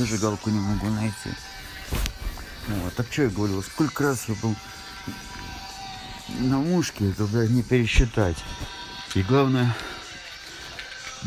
Зажигалку 0.00 0.48
не 0.48 0.58
могу 0.58 0.88
найти. 0.88 1.30
Вот, 2.68 2.94
так 2.94 3.06
что 3.12 3.22
я 3.22 3.28
говорил, 3.28 3.62
сколько 3.62 4.04
раз 4.04 4.28
я 4.28 4.34
был 4.36 4.56
на 6.38 6.58
мушке, 6.58 7.10
это, 7.10 7.26
блядь, 7.26 7.50
не 7.50 7.62
пересчитать. 7.62 8.36
И 9.14 9.22
главное, 9.22 9.76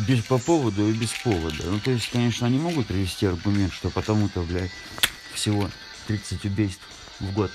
без 0.07 0.23
по 0.23 0.39
поводу 0.39 0.89
и 0.89 0.93
без 0.93 1.11
повода. 1.23 1.63
Ну, 1.65 1.79
то 1.79 1.91
есть, 1.91 2.09
конечно, 2.11 2.47
они 2.47 2.57
могут 2.57 2.87
привести 2.87 3.27
аргумент, 3.27 3.73
что 3.73 3.91
потому-то, 3.91 4.41
блядь, 4.41 4.71
всего 5.33 5.69
30 6.07 6.45
убийств 6.45 6.81
в 7.19 7.31
год 7.31 7.51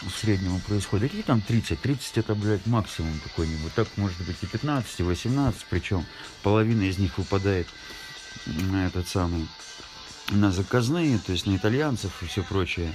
в 0.00 0.10
среднем 0.10 0.58
происходит. 0.60 1.10
Какие 1.10 1.22
там 1.22 1.42
30? 1.42 1.80
30 1.82 2.18
это, 2.18 2.34
блядь, 2.34 2.64
максимум 2.66 3.20
какой-нибудь. 3.20 3.74
Так 3.74 3.88
может 3.96 4.18
быть 4.22 4.36
и 4.40 4.46
15, 4.46 5.00
и 5.00 5.02
18, 5.02 5.66
причем 5.68 6.06
половина 6.42 6.84
из 6.84 6.96
них 6.96 7.18
выпадает 7.18 7.66
на 8.46 8.86
этот 8.86 9.06
самый 9.08 9.46
на 10.30 10.50
заказные, 10.50 11.18
то 11.18 11.32
есть 11.32 11.46
на 11.46 11.56
итальянцев 11.56 12.22
и 12.22 12.26
все 12.26 12.42
прочее. 12.42 12.94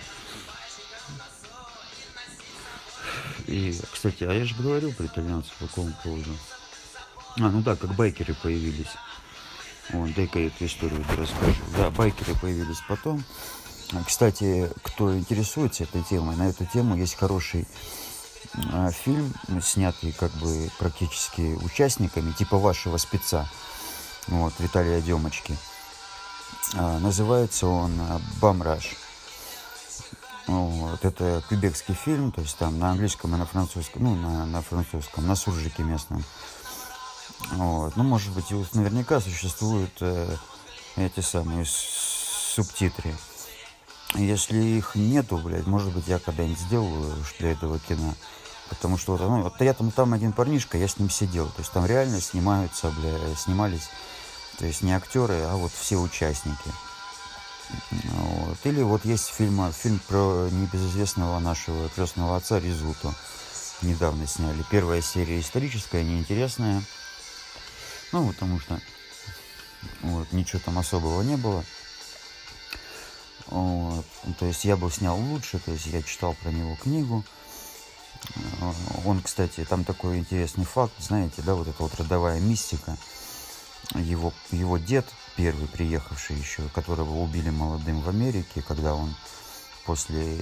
И, 3.47 3.79
кстати, 3.91 4.23
а 4.23 4.33
я 4.33 4.45
же 4.45 4.55
говорил 4.55 4.91
про 4.93 5.05
итальянцев 5.05 5.53
по 5.59 5.67
какому 5.67 5.93
поводу. 6.03 6.31
А, 7.37 7.49
ну 7.49 7.61
да, 7.61 7.75
как 7.75 7.93
байкеры 7.95 8.33
появились. 8.33 8.91
Вот, 9.91 10.13
дай-ка 10.13 10.39
я 10.39 10.47
эту 10.47 10.65
историю 10.65 11.03
расскажу. 11.09 11.61
Да, 11.77 11.91
байкеры 11.91 12.33
появились 12.39 12.81
потом. 12.87 13.23
Кстати, 14.07 14.69
кто 14.81 15.15
интересуется 15.15 15.83
этой 15.83 16.01
темой, 16.03 16.35
на 16.35 16.49
эту 16.49 16.65
тему 16.65 16.97
есть 16.97 17.15
хороший 17.15 17.67
э, 18.73 18.91
фильм, 18.91 19.31
снятый 19.61 20.11
как 20.11 20.31
бы 20.33 20.71
практически 20.79 21.55
участниками, 21.63 22.31
типа 22.31 22.57
вашего 22.57 22.97
спеца, 22.97 23.47
вот, 24.27 24.53
Виталия 24.57 25.01
Демочки. 25.01 25.55
Э, 26.73 26.97
называется 26.99 27.67
он 27.67 27.99
«Бамраж». 28.41 28.95
Вот, 30.47 31.03
это 31.03 31.43
квебекский 31.49 31.95
фильм, 31.95 32.31
то 32.31 32.41
есть 32.41 32.55
там 32.57 32.77
на 32.77 32.91
английском 32.91 33.33
и 33.33 33.37
на 33.37 33.47
французском, 33.47 34.03
ну, 34.03 34.15
на, 34.15 34.45
на 34.45 34.61
французском, 34.61 35.25
на 35.25 35.35
суржике 35.35 35.81
местном. 35.81 36.23
Вот. 37.53 37.95
Ну, 37.95 38.03
может 38.03 38.31
быть, 38.33 38.51
наверняка 38.73 39.19
существуют 39.19 39.91
э, 40.01 40.35
эти 40.95 41.19
самые 41.19 41.65
субтитры. 41.65 43.15
Если 44.13 44.57
их 44.57 44.95
нету, 44.95 45.37
блядь, 45.37 45.67
может 45.67 45.93
быть, 45.93 46.07
я 46.07 46.19
когда-нибудь 46.19 46.59
сделаю 46.59 47.15
для 47.39 47.51
этого 47.51 47.79
кино. 47.79 48.13
Потому 48.69 48.97
что 48.97 49.13
вот, 49.13 49.21
ну, 49.21 49.41
вот 49.43 49.59
я 49.61 49.73
там, 49.73 49.91
там 49.91 50.13
один 50.13 50.31
парнишка, 50.31 50.77
я 50.77 50.87
с 50.87 50.97
ним 50.97 51.09
сидел. 51.09 51.47
То 51.47 51.59
есть 51.59 51.71
там 51.71 51.85
реально 51.85 52.21
снимаются, 52.21 52.91
бля, 52.91 53.35
снимались, 53.35 53.89
то 54.57 54.65
есть 54.65 54.81
не 54.81 54.93
актеры, 54.93 55.41
а 55.43 55.55
вот 55.55 55.71
все 55.71 55.97
участники. 55.97 56.71
Вот. 57.91 58.57
Или 58.63 58.81
вот 58.81 59.05
есть 59.05 59.27
фильм, 59.29 59.71
фильм 59.73 59.99
про 60.07 60.49
небезызвестного 60.51 61.39
нашего 61.39 61.89
крестного 61.89 62.37
отца 62.37 62.59
Резуту. 62.59 63.13
Недавно 63.81 64.27
сняли. 64.27 64.63
Первая 64.69 65.01
серия 65.01 65.39
историческая, 65.39 66.03
неинтересная. 66.03 66.81
Ну, 68.11 68.27
потому 68.27 68.59
что 68.59 68.79
вот, 70.01 70.31
ничего 70.31 70.61
там 70.63 70.77
особого 70.79 71.21
не 71.21 71.35
было. 71.35 71.63
Вот. 73.47 74.05
То 74.39 74.45
есть 74.45 74.65
я 74.65 74.75
бы 74.75 74.89
снял 74.91 75.17
лучше, 75.17 75.59
то 75.59 75.71
есть 75.71 75.87
я 75.87 76.01
читал 76.01 76.33
про 76.35 76.49
него 76.49 76.75
книгу. 76.75 77.23
Он, 79.05 79.21
кстати, 79.21 79.65
там 79.65 79.83
такой 79.83 80.17
интересный 80.19 80.65
факт, 80.65 80.93
знаете, 80.99 81.41
да, 81.41 81.53
вот 81.53 81.67
эта 81.67 81.83
вот 81.83 81.93
родовая 81.95 82.39
мистика. 82.39 82.97
Его, 83.93 84.33
его 84.51 84.77
дед, 84.77 85.05
первый 85.35 85.67
приехавший 85.67 86.35
еще, 86.37 86.63
которого 86.73 87.19
убили 87.19 87.49
молодым 87.49 88.01
в 88.01 88.09
Америке, 88.09 88.63
когда 88.67 88.95
он 88.95 89.15
после 89.85 90.37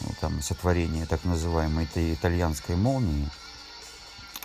ну, 0.00 0.08
там, 0.20 0.42
сотворения 0.42 1.06
так 1.06 1.24
называемой 1.24 1.84
этой 1.84 2.14
итальянской 2.14 2.74
молнии, 2.74 3.28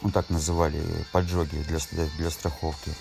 ну 0.01 0.11
так 0.11 0.29
называли 0.29 0.83
поджоги 1.11 1.57
для, 1.67 1.79
для 2.17 2.29
страховки, 2.29 2.93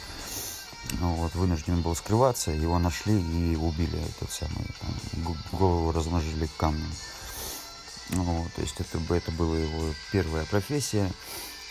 вот, 0.93 1.35
вынужден 1.35 1.83
был 1.83 1.95
скрываться, 1.95 2.51
его 2.51 2.79
нашли 2.79 3.21
и 3.21 3.57
убили 3.57 4.01
этот 4.17 4.33
самый, 4.33 4.67
там, 4.81 5.37
голову 5.53 5.93
размножили 5.93 6.49
камнем. 6.57 6.93
Вот, 8.11 8.53
то 8.55 8.63
есть 8.63 8.75
это, 8.79 8.99
это 9.15 9.31
была 9.33 9.57
его 9.57 9.95
первая 10.11 10.45
профессия. 10.47 11.11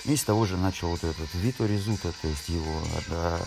И 0.05 0.15
с 0.15 0.23
того 0.23 0.45
же 0.45 0.57
начал 0.57 0.89
вот 0.89 1.03
этот 1.03 1.33
Вито 1.33 1.65
Резута, 1.65 2.13
то 2.21 2.27
есть 2.27 2.47
его, 2.49 2.81
да, 3.07 3.39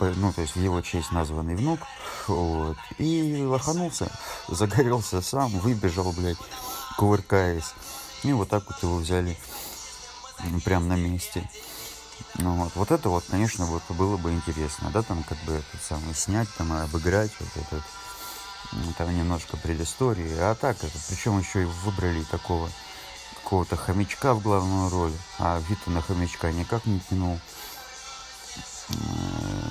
ну, 0.00 0.32
то 0.32 0.42
есть 0.42 0.56
в 0.56 0.60
его 0.60 0.80
честь 0.82 1.10
названный 1.10 1.56
внук, 1.56 1.80
вот, 2.26 2.76
и 2.98 3.42
лоханулся, 3.42 4.10
загорелся 4.48 5.22
сам, 5.22 5.50
выбежал, 5.58 6.12
блядь, 6.12 6.38
кувыркаясь. 6.98 7.74
И 8.22 8.32
вот 8.32 8.48
так 8.48 8.64
вот 8.66 8.82
его 8.82 8.96
взяли 8.96 9.36
прямо 10.64 10.86
на 10.86 10.96
месте. 10.96 11.48
Ну, 12.36 12.54
вот, 12.56 12.72
вот 12.74 12.90
это 12.90 13.08
вот, 13.08 13.24
конечно, 13.28 13.66
вот 13.66 13.82
было 13.90 14.16
бы 14.16 14.32
интересно, 14.32 14.90
да, 14.92 15.02
там 15.02 15.22
как 15.24 15.38
бы 15.44 15.52
этот 15.52 15.82
самый 15.82 16.14
снять, 16.14 16.48
там 16.56 16.72
обыграть 16.72 17.32
вот 17.38 17.48
этот, 17.56 17.82
там 18.96 19.16
немножко 19.16 19.56
предыстории, 19.56 20.36
а 20.38 20.54
так 20.54 20.76
это, 20.82 20.98
причем 21.08 21.38
еще 21.38 21.62
и 21.62 21.66
выбрали 21.84 22.24
такого 22.24 22.70
какого-то 23.44 23.76
хомячка 23.76 24.34
в 24.34 24.42
главную 24.42 24.90
роль, 24.90 25.12
а 25.38 25.60
Вита 25.68 25.90
на 25.90 26.00
хомячка 26.00 26.50
никак 26.50 26.86
не 26.86 26.98
тянул. 27.00 27.38
Э, 28.88 28.92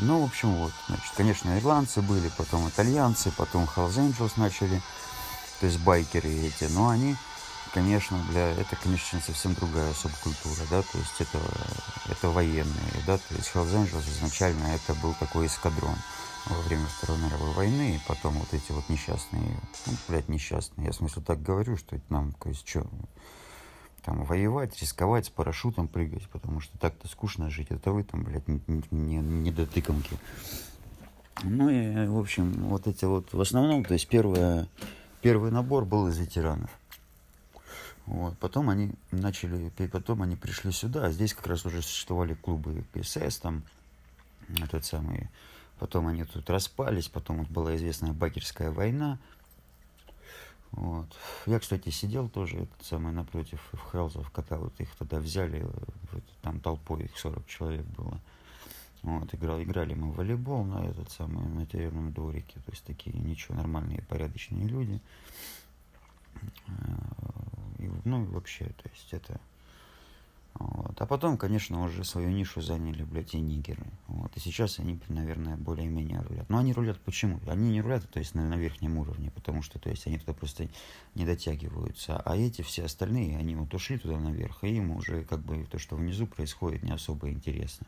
ну, 0.01 0.21
в 0.21 0.25
общем, 0.25 0.55
вот, 0.55 0.71
значит, 0.87 1.11
конечно, 1.15 1.57
ирландцы 1.57 2.01
были, 2.01 2.29
потом 2.37 2.69
итальянцы, 2.69 3.31
потом 3.35 3.63
Hells 3.75 3.97
Angels 3.97 4.33
начали, 4.37 4.81
то 5.59 5.65
есть 5.65 5.79
байкеры 5.79 6.29
эти, 6.29 6.65
но 6.65 6.89
они 6.89 7.15
конечно, 7.73 8.23
для 8.29 8.51
это, 8.51 8.75
конечно, 8.75 9.19
совсем 9.19 9.55
другая 9.55 9.91
субкультура, 9.93 10.67
да, 10.69 10.83
то 10.83 10.97
есть 10.99 11.19
это, 11.19 11.39
это 12.07 12.29
военные, 12.29 13.03
да, 13.07 13.17
то 13.17 13.33
есть 13.35 13.49
Hells 13.53 13.73
Angels 13.73 14.07
изначально 14.11 14.67
это 14.67 14.93
был 15.01 15.15
такой 15.15 15.47
эскадрон 15.47 15.95
во 16.45 16.61
время 16.61 16.85
Второй 16.85 17.19
мировой 17.19 17.53
войны, 17.53 17.95
и 17.95 18.07
потом 18.07 18.33
вот 18.33 18.53
эти 18.53 18.71
вот 18.71 18.87
несчастные, 18.89 19.59
ну, 19.87 19.93
блядь, 20.07 20.29
несчастные, 20.29 20.85
я 20.85 20.91
в 20.91 20.95
смысле 20.95 21.23
так 21.23 21.41
говорю, 21.41 21.75
что 21.75 21.95
это 21.95 22.05
нам, 22.09 22.33
то 22.33 22.49
есть, 22.49 22.67
что, 22.67 22.85
там, 24.03 24.23
воевать, 24.23 24.79
рисковать, 24.81 25.27
с 25.27 25.29
парашютом 25.29 25.87
прыгать, 25.87 26.27
потому 26.29 26.59
что 26.59 26.77
так-то 26.77 27.07
скучно 27.07 27.49
жить, 27.49 27.67
это 27.69 27.91
вы 27.91 28.03
там, 28.03 28.23
блядь, 28.23 28.47
не, 28.47 28.61
не, 28.91 29.17
не 29.17 29.51
дотыкомки. 29.51 30.17
Ну 31.43 31.69
и, 31.69 32.07
в 32.07 32.17
общем, 32.17 32.51
вот 32.67 32.87
эти 32.87 33.05
вот, 33.05 33.33
в 33.33 33.41
основном, 33.41 33.83
то 33.83 33.93
есть 33.93 34.07
первое, 34.07 34.67
первый 35.21 35.51
набор 35.51 35.85
был 35.85 36.07
из 36.07 36.17
ветеранов. 36.17 36.69
Вот. 38.05 38.37
Потом 38.37 38.69
они 38.69 38.91
начали, 39.11 39.69
потом 39.87 40.21
они 40.21 40.35
пришли 40.35 40.71
сюда, 40.71 41.05
а 41.05 41.11
здесь 41.11 41.33
как 41.33 41.47
раз 41.47 41.65
уже 41.65 41.81
существовали 41.81 42.33
клубы 42.33 42.83
ПСС, 42.93 43.37
там, 43.37 43.63
этот 44.61 44.85
самый, 44.85 45.29
потом 45.79 46.07
они 46.07 46.25
тут 46.25 46.49
распались, 46.49 47.07
потом 47.07 47.39
вот 47.39 47.47
была 47.47 47.75
известная 47.77 48.11
Бакерская 48.11 48.71
война. 48.71 49.17
Вот. 50.73 51.07
Я, 51.45 51.59
кстати, 51.59 51.89
сидел 51.89 52.27
тоже 52.29 52.57
этот 52.57 52.83
самый 52.83 53.13
напротив 53.13 53.61
в 53.71 53.91
Хелзов, 53.91 54.29
когда 54.31 54.57
вот 54.57 54.73
их 54.79 54.93
тогда 54.95 55.19
взяли, 55.19 55.61
вот, 56.11 56.23
там 56.41 56.59
толпой 56.59 57.03
их 57.03 57.17
40 57.17 57.45
человек 57.45 57.85
было. 57.85 58.19
Вот, 59.03 59.33
играл, 59.35 59.61
играли 59.61 59.93
мы 59.93 60.11
в 60.11 60.15
волейбол 60.15 60.63
на 60.63 60.85
этот 60.85 61.11
самый, 61.11 61.45
на 61.45 61.65
территориальном 61.65 62.13
дворике, 62.13 62.59
то 62.65 62.71
есть 62.71 62.83
такие 62.85 63.17
ничего, 63.17 63.55
нормальные, 63.55 64.01
порядочные 64.03 64.67
люди. 64.67 64.99
И, 67.77 67.91
ну, 68.05 68.25
вообще, 68.25 68.65
то 68.65 68.89
есть 68.89 69.13
это... 69.13 69.39
Вот. 70.55 71.01
А 71.01 71.05
потом, 71.05 71.37
конечно, 71.37 71.83
уже 71.83 72.03
свою 72.03 72.29
нишу 72.29 72.61
заняли, 72.61 73.03
блядь, 73.03 73.33
и 73.33 73.39
нигеры. 73.39 73.85
Вот. 74.07 74.35
И 74.37 74.39
сейчас 74.39 74.79
они, 74.79 74.99
наверное, 75.09 75.57
более-менее 75.57 76.21
рулят. 76.21 76.49
Но 76.49 76.59
они 76.59 76.73
рулят 76.73 76.99
почему? 77.01 77.39
Они 77.47 77.71
не 77.71 77.81
рулят, 77.81 78.07
то 78.09 78.19
есть 78.19 78.35
на, 78.35 78.47
на 78.47 78.55
верхнем 78.55 78.97
уровне, 78.97 79.31
потому 79.31 79.63
что, 79.63 79.79
то 79.79 79.89
есть, 79.89 80.05
они 80.05 80.19
туда 80.19 80.33
просто 80.33 80.67
не 81.15 81.25
дотягиваются. 81.25 82.17
А 82.17 82.37
эти 82.37 82.61
все 82.61 82.85
остальные, 82.85 83.37
они 83.37 83.55
вот 83.55 83.73
ушли 83.73 83.97
туда 83.97 84.19
наверх, 84.19 84.63
и 84.63 84.75
им 84.75 84.91
уже 84.91 85.23
как 85.23 85.39
бы 85.39 85.65
то, 85.65 85.79
что 85.79 85.95
внизу 85.95 86.27
происходит, 86.27 86.83
не 86.83 86.91
особо 86.91 87.29
интересно. 87.29 87.87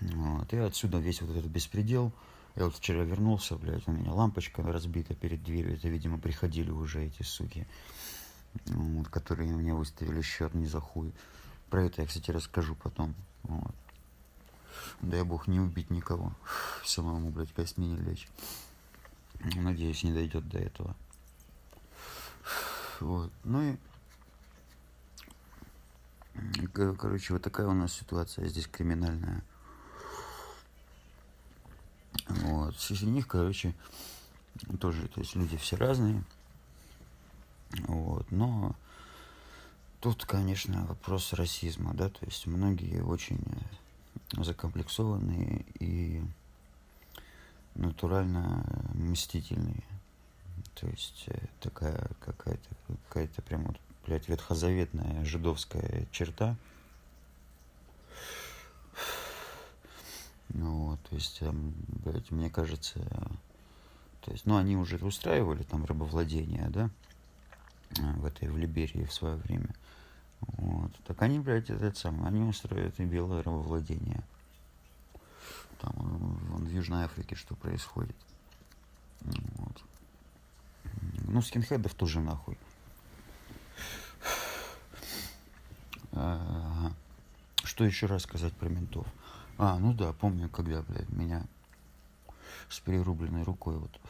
Вот. 0.00 0.52
И 0.52 0.56
отсюда 0.56 0.98
весь 0.98 1.22
вот 1.22 1.36
этот 1.36 1.50
беспредел. 1.50 2.12
Я 2.56 2.64
вот 2.64 2.74
вчера 2.74 3.02
вернулся, 3.02 3.56
блядь, 3.56 3.86
у 3.86 3.92
меня 3.92 4.12
лампочка 4.12 4.62
разбита 4.62 5.14
перед 5.14 5.42
дверью. 5.42 5.74
Это, 5.74 5.88
видимо, 5.88 6.18
приходили 6.18 6.70
уже 6.70 7.06
эти 7.06 7.22
суки 7.22 7.66
вот, 8.66 9.08
которые 9.08 9.52
мне 9.52 9.74
выставили 9.74 10.22
счет 10.22 10.54
не 10.54 10.66
за 10.66 10.80
хуй. 10.80 11.12
Про 11.70 11.84
это 11.84 12.02
я, 12.02 12.08
кстати, 12.08 12.30
расскажу 12.30 12.74
потом. 12.74 13.14
Вот. 13.44 13.74
Дай 15.00 15.22
бог 15.22 15.46
не 15.46 15.60
убить 15.60 15.90
никого. 15.90 16.32
Самому, 16.84 17.30
блядь, 17.30 17.52
костьми 17.52 17.88
не 17.88 17.96
лечь. 17.96 18.28
Надеюсь, 19.54 20.04
не 20.04 20.12
дойдет 20.12 20.48
до 20.48 20.58
этого. 20.58 20.96
Вот. 23.00 23.32
Ну 23.42 23.62
и 23.62 23.76
Короче, 26.72 27.34
вот 27.34 27.42
такая 27.42 27.66
у 27.66 27.72
нас 27.72 27.92
ситуация 27.92 28.48
здесь 28.48 28.66
криминальная. 28.66 29.42
Вот. 32.26 32.78
Среди 32.78 33.06
них, 33.06 33.28
короче, 33.28 33.74
тоже, 34.80 35.08
то 35.08 35.20
есть 35.20 35.34
люди 35.34 35.56
все 35.56 35.76
разные. 35.76 36.24
Вот. 37.86 38.30
Но 38.30 38.74
тут, 40.00 40.24
конечно, 40.24 40.84
вопрос 40.86 41.32
расизма, 41.32 41.94
да, 41.94 42.08
то 42.08 42.24
есть 42.24 42.46
многие 42.46 43.02
очень 43.02 43.40
закомплексованные 44.32 45.64
и 45.78 46.22
натурально 47.74 48.64
мстительные. 48.94 49.84
То 50.74 50.86
есть 50.86 51.24
э, 51.28 51.38
такая 51.60 52.10
какая-то 52.20 52.68
какая-то 53.08 53.42
прям 53.42 53.64
вот, 53.64 53.76
блядь, 54.06 54.28
ветхозаветная 54.28 55.24
жидовская 55.24 56.06
черта. 56.10 56.56
Ну 60.48 60.90
вот, 60.90 61.02
то 61.08 61.14
есть, 61.14 61.40
блядь, 61.42 62.30
мне 62.30 62.50
кажется, 62.50 63.00
то 64.20 64.30
есть, 64.30 64.44
ну, 64.44 64.56
они 64.56 64.76
уже 64.76 64.96
устраивали 64.98 65.62
там 65.62 65.84
рабовладение, 65.86 66.68
да, 66.68 66.90
в 67.96 68.24
этой 68.24 68.48
в 68.48 68.56
Либерии 68.56 69.04
в 69.04 69.12
свое 69.12 69.36
время. 69.36 69.74
Вот. 70.40 70.92
Так 71.04 71.22
они, 71.22 71.38
блядь, 71.38 71.70
это 71.70 71.98
самое, 71.98 72.26
они 72.26 72.42
устроят 72.42 72.98
и 72.98 73.04
белое 73.04 73.42
рабовладение. 73.42 74.22
Там 75.80 75.92
вон, 75.96 76.64
в 76.64 76.70
Южной 76.70 77.04
Африке 77.04 77.34
что 77.34 77.54
происходит. 77.54 78.16
Вот. 79.20 79.82
Ну, 81.28 81.42
скинхедов 81.42 81.94
тоже 81.94 82.20
нахуй. 82.20 82.58
А, 86.12 86.92
что 87.64 87.84
еще 87.84 88.06
раз 88.06 88.22
сказать 88.22 88.52
про 88.54 88.68
ментов? 88.68 89.06
А, 89.58 89.78
ну 89.78 89.94
да, 89.94 90.12
помню, 90.12 90.48
когда, 90.48 90.82
блядь, 90.82 91.08
меня 91.10 91.46
с 92.68 92.80
перерубленной 92.80 93.42
рукой 93.42 93.76
вот 93.76 94.00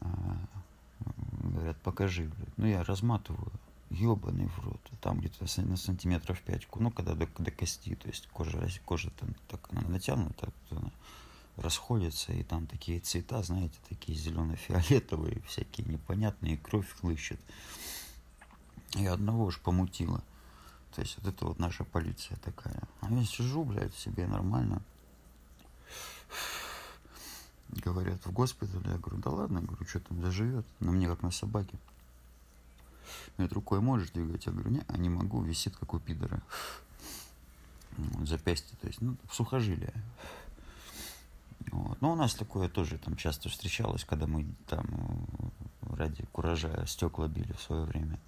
а, 0.00 0.38
говорят, 1.42 1.71
покажи, 1.82 2.24
блядь. 2.24 2.58
Ну, 2.58 2.66
я 2.66 2.84
разматываю, 2.84 3.52
ебаный 3.90 4.46
в 4.46 4.58
рот. 4.60 4.80
Там 5.00 5.18
где-то 5.18 5.46
на 5.62 5.76
сантиметров 5.76 6.40
5, 6.42 6.68
ну, 6.76 6.90
когда 6.90 7.14
до, 7.14 7.26
до 7.38 7.50
кости, 7.50 7.94
то 7.94 8.08
есть 8.08 8.26
кожа, 8.28 8.68
кожа 8.84 9.10
там 9.18 9.34
так 9.48 9.68
она 9.70 9.82
натянута, 9.82 10.52
она 10.70 10.90
расходится, 11.56 12.32
и 12.32 12.42
там 12.42 12.66
такие 12.66 13.00
цвета, 13.00 13.42
знаете, 13.42 13.76
такие 13.88 14.16
зелено-фиолетовые, 14.16 15.42
всякие 15.46 15.86
непонятные, 15.86 16.56
кровь 16.56 16.88
хлыщет. 17.00 17.40
И 18.96 19.06
одного 19.06 19.44
уж 19.44 19.60
помутило. 19.60 20.22
То 20.94 21.00
есть 21.00 21.16
вот 21.18 21.32
это 21.32 21.46
вот 21.46 21.58
наша 21.58 21.84
полиция 21.84 22.36
такая. 22.38 22.82
А 23.00 23.10
я 23.10 23.24
сижу, 23.24 23.64
блядь, 23.64 23.94
себе 23.94 24.26
нормально. 24.26 24.82
Говорят, 27.72 28.24
в 28.26 28.32
госпитале. 28.32 28.90
Я 28.90 28.98
говорю, 28.98 29.18
да 29.18 29.30
ладно, 29.30 29.58
я 29.58 29.64
говорю, 29.64 29.86
что 29.86 30.00
там 30.00 30.20
заживет. 30.20 30.66
На 30.80 30.92
мне 30.92 31.08
как 31.08 31.22
на 31.22 31.30
собаке. 31.30 31.76
Говорит, 33.36 33.52
рукой 33.54 33.80
можешь 33.80 34.10
двигать? 34.10 34.46
Я 34.46 34.52
говорю, 34.52 34.70
не, 34.70 34.82
а 34.88 34.96
не 34.98 35.08
могу, 35.08 35.42
висит 35.42 35.76
как 35.76 35.94
у 35.94 35.98
пидора. 35.98 36.42
Запястье, 38.24 38.76
то 38.80 38.86
есть, 38.86 39.00
ну, 39.00 39.16
сухожилие. 39.30 39.92
Вот. 41.70 42.00
Но 42.00 42.12
у 42.12 42.14
нас 42.16 42.34
такое 42.34 42.68
тоже 42.68 42.98
там 42.98 43.16
часто 43.16 43.48
встречалось, 43.48 44.04
когда 44.04 44.26
мы 44.26 44.46
там 44.66 44.86
ради 45.82 46.24
куража 46.32 46.84
стекла 46.86 47.28
били 47.28 47.52
в 47.52 47.62
свое 47.62 47.84
время. 47.84 48.18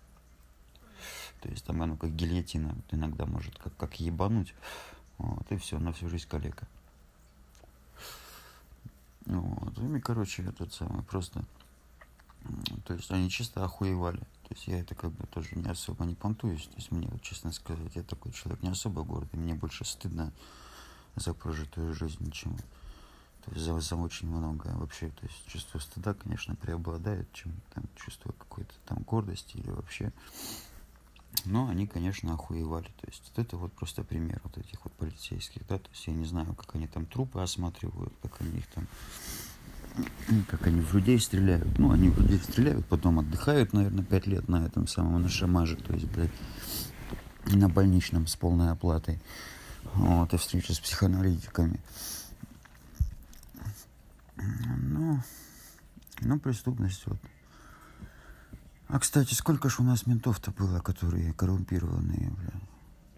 То 1.41 1.49
есть 1.51 1.65
там 1.65 1.83
оно 1.83 1.97
как 1.97 2.15
гильотина 2.15 2.75
иногда 2.91 3.27
может 3.27 3.59
как, 3.59 3.77
как 3.77 4.01
ебануть. 4.01 4.55
Вот, 5.19 5.51
и 5.51 5.57
все, 5.57 5.79
на 5.79 5.93
всю 5.93 6.09
жизнь 6.09 6.27
калека. 6.29 6.67
Вот. 9.27 9.79
И, 9.79 10.01
короче, 10.01 10.43
этот 10.43 10.73
самый 10.73 11.03
просто... 11.03 11.45
То 12.85 12.95
есть 12.95 13.11
они 13.11 13.31
чисто 13.31 13.65
охуевали. 13.65 14.21
То 14.21 14.55
есть 14.55 14.69
я 14.69 14.81
это 14.81 14.95
как 14.95 15.13
бы 15.13 15.27
тоже 15.27 15.49
не 15.55 15.69
особо 15.69 16.05
не 16.05 16.15
понтуюсь. 16.15 16.67
То 16.67 16.77
есть 16.77 16.91
мне, 16.91 17.09
вот, 17.09 17.23
честно 17.23 17.53
сказать, 17.53 17.95
я 17.95 18.03
такой 18.03 18.33
человек 18.33 18.63
не 18.63 18.69
особо 18.69 19.03
гордый. 19.03 19.39
Мне 19.39 19.55
больше 19.55 19.85
стыдно 19.85 20.33
за 21.17 21.33
прожитую 21.33 21.95
жизнь, 21.95 22.31
чем 22.31 22.57
то 23.45 23.53
есть 23.53 23.65
за, 23.65 23.79
за 23.79 23.97
очень 23.97 24.29
многое 24.29 24.75
вообще. 24.75 25.09
То 25.11 25.27
есть 25.27 25.47
чувство 25.47 25.79
стыда, 25.79 26.15
конечно, 26.15 26.55
преобладает, 26.57 27.31
чем 27.33 27.53
там 27.75 27.85
чувство 27.97 28.33
какой-то 28.33 28.73
там 28.87 28.99
гордости 29.03 29.57
или 29.57 29.71
вообще 29.71 30.13
но 31.45 31.69
они, 31.69 31.87
конечно, 31.87 32.33
охуевали. 32.35 32.89
То 33.01 33.07
есть 33.07 33.23
вот 33.29 33.45
это 33.45 33.57
вот 33.57 33.73
просто 33.73 34.03
пример 34.03 34.41
вот 34.45 34.57
этих 34.59 34.83
вот 34.85 34.93
полицейских, 34.95 35.67
да, 35.67 35.79
то 35.79 35.89
есть 35.91 36.07
я 36.07 36.13
не 36.13 36.25
знаю, 36.25 36.55
как 36.55 36.75
они 36.75 36.87
там 36.87 37.07
трупы 37.07 37.41
осматривают, 37.41 38.13
как 38.23 38.41
они 38.41 38.59
их 38.59 38.67
там, 38.69 38.87
как 40.49 40.67
они 40.67 40.81
в 40.81 40.95
людей 40.95 41.19
стреляют. 41.19 41.79
Ну, 41.79 41.91
они 41.91 42.09
в 42.09 42.21
людей 42.21 42.39
стреляют, 42.39 42.87
потом 42.87 43.19
отдыхают, 43.19 43.73
наверное, 43.73 44.05
пять 44.05 44.27
лет 44.27 44.49
на 44.49 44.65
этом 44.67 44.87
самом, 44.87 45.23
на 45.23 45.29
шамаже, 45.29 45.77
то 45.77 45.93
есть, 45.93 46.07
блядь, 46.07 46.33
на 47.47 47.69
больничном 47.69 48.27
с 48.27 48.37
полной 48.37 48.71
оплатой. 48.71 49.21
Вот, 49.95 50.33
и 50.33 50.37
встреча 50.37 50.73
с 50.73 50.81
психоаналитиками. 50.81 51.81
Ну, 54.37 55.21
ну, 56.21 56.39
преступность 56.39 57.03
вот 57.07 57.19
а, 58.95 59.01
кстати, 59.01 59.35
сколько 59.35 59.69
ж 59.69 59.81
у 59.81 59.83
нас 59.83 60.07
ментов-то 60.07 60.53
было, 60.53 60.79
которые 60.79 61.33
коррумпированные, 61.33 62.31
бля? 62.31 62.53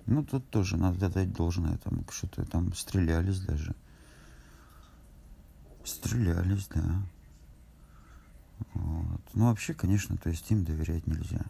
Ну, 0.06 0.24
тут 0.24 0.48
тоже 0.48 0.78
надо 0.78 1.10
дать 1.10 1.34
должное, 1.34 1.76
там 1.76 2.02
что-то 2.10 2.46
там 2.46 2.72
стрелялись 2.72 3.40
даже. 3.40 3.76
Стрелялись, 5.84 6.66
да. 6.74 7.02
Вот. 8.72 9.20
Ну, 9.34 9.44
вообще, 9.44 9.74
конечно, 9.74 10.16
то 10.16 10.30
есть 10.30 10.50
им 10.50 10.64
доверять 10.64 11.06
нельзя. 11.06 11.44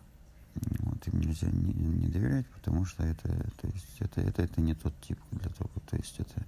Вот, 0.81 1.07
им 1.07 1.21
нельзя 1.21 1.47
не, 1.53 1.73
не 1.73 2.09
доверять, 2.09 2.49
потому 2.49 2.85
что 2.85 3.05
это, 3.05 3.29
то 3.29 3.69
есть, 3.69 3.97
это, 4.01 4.23
это, 4.23 4.43
это 4.43 4.61
не 4.61 4.75
тот 4.75 4.93
тип 5.03 5.21
для 5.31 5.51
того, 5.51 5.71
то 5.89 5.97
есть 5.97 6.19
это, 6.19 6.45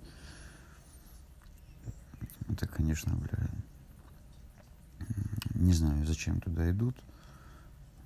это, 2.49 2.67
конечно, 2.67 3.15
бля, 3.15 3.49
не 5.55 5.75
знаю, 5.75 6.05
зачем 6.05 6.41
туда 6.41 6.69
идут. 6.73 6.97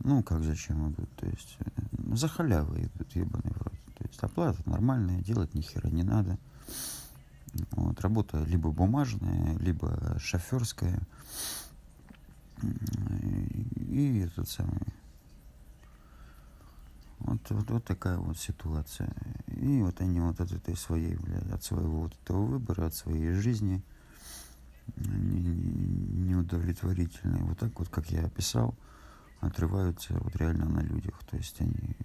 Ну, 0.04 0.22
как 0.22 0.42
зачем 0.42 0.90
идут? 0.90 1.08
То 1.16 1.26
есть 1.26 1.56
э, 1.60 1.70
за 2.14 2.28
халявы 2.28 2.82
идут, 2.82 3.14
ебаный 3.14 3.52
в 3.52 3.62
рот. 3.62 3.72
То 3.98 4.04
есть 4.08 4.22
оплата 4.22 4.58
нормальная, 4.66 5.20
делать 5.20 5.54
ни 5.54 5.60
хера 5.60 5.88
не 5.90 6.02
надо. 6.02 6.38
Вот, 7.72 8.00
работа 8.00 8.42
либо 8.44 8.72
бумажная, 8.72 9.56
либо 9.58 10.16
шоферская. 10.18 10.98
И 13.88 14.26
этот 14.26 14.48
самый. 14.48 14.80
Вот, 17.20 17.40
вот, 17.50 17.70
вот 17.70 17.84
такая 17.84 18.18
вот 18.18 18.38
ситуация. 18.38 19.12
И 19.46 19.82
вот 19.82 20.00
они 20.00 20.20
вот 20.20 20.40
от 20.40 20.50
этой 20.50 20.76
своей, 20.76 21.14
блядь, 21.16 21.50
от 21.50 21.62
своего 21.62 22.00
вот 22.00 22.14
этого 22.24 22.44
выбора, 22.44 22.86
от 22.86 22.94
своей 22.94 23.34
жизни 23.34 23.84
неудовлетворительные. 24.96 27.44
Вот 27.44 27.58
так 27.58 27.78
вот, 27.78 27.88
как 27.88 28.10
я 28.10 28.24
описал, 28.24 28.74
отрываются 29.42 30.14
вот 30.20 30.34
реально 30.36 30.66
на 30.66 30.80
людях. 30.80 31.20
То 31.28 31.36
есть 31.36 31.60
они, 31.60 31.96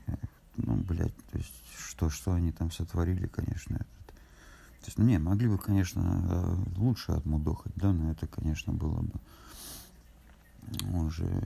ну, 0.58 0.76
блядь, 0.76 1.16
то 1.32 1.38
есть 1.38 1.54
что, 1.78 2.10
что 2.10 2.34
они 2.34 2.52
там 2.52 2.72
сотворили, 2.72 3.28
конечно, 3.28 3.76
этот. 3.76 4.08
То 4.82 4.86
есть, 4.88 4.98
ну, 4.98 5.06
не, 5.06 5.20
могли 5.20 5.48
бы, 5.48 5.58
конечно, 5.58 6.58
лучше 6.76 7.12
отмудохать, 7.12 7.74
да, 7.76 7.94
но 7.94 8.12
это, 8.12 8.28
конечно, 8.28 8.74
было 8.74 9.02
бы 9.02 9.14
уже 11.06 11.44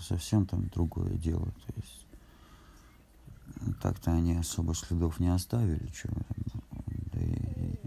совсем 0.00 0.46
там 0.46 0.68
другое 0.68 1.14
дело. 1.14 1.44
То 1.44 1.72
есть 1.76 2.06
так-то 3.82 4.12
они 4.12 4.36
особо 4.36 4.74
следов 4.74 5.18
не 5.20 5.28
оставили, 5.28 5.90
что 5.92 6.08
да 7.12 7.20
и, 7.20 7.78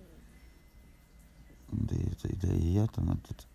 да 1.71 1.95
и, 1.95 2.35
да 2.35 2.53
и 2.53 2.67
я 2.67 2.87
там 2.87 3.11
этот 3.11 3.47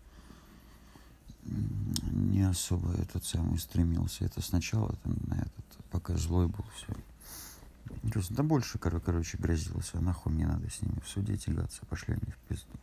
не 2.30 2.42
особо 2.42 2.92
этот 2.94 3.24
самый 3.24 3.58
стремился. 3.58 4.24
Это 4.24 4.42
сначала 4.42 4.94
там, 5.02 5.16
на 5.26 5.34
этот, 5.34 5.64
пока 5.90 6.16
злой 6.16 6.48
был, 6.48 6.64
все. 6.76 6.92
То 8.12 8.18
есть, 8.18 8.34
да 8.34 8.42
больше, 8.42 8.78
кор 8.78 9.00
короче, 9.00 9.38
грозился. 9.38 10.00
Нахуй 10.00 10.32
мне 10.32 10.46
надо 10.46 10.68
с 10.70 10.82
ними 10.82 11.00
в 11.00 11.08
суде 11.08 11.36
тягаться, 11.36 11.84
пошли 11.86 12.14
они 12.14 12.32
в 12.32 12.38
пизду. 12.48 12.78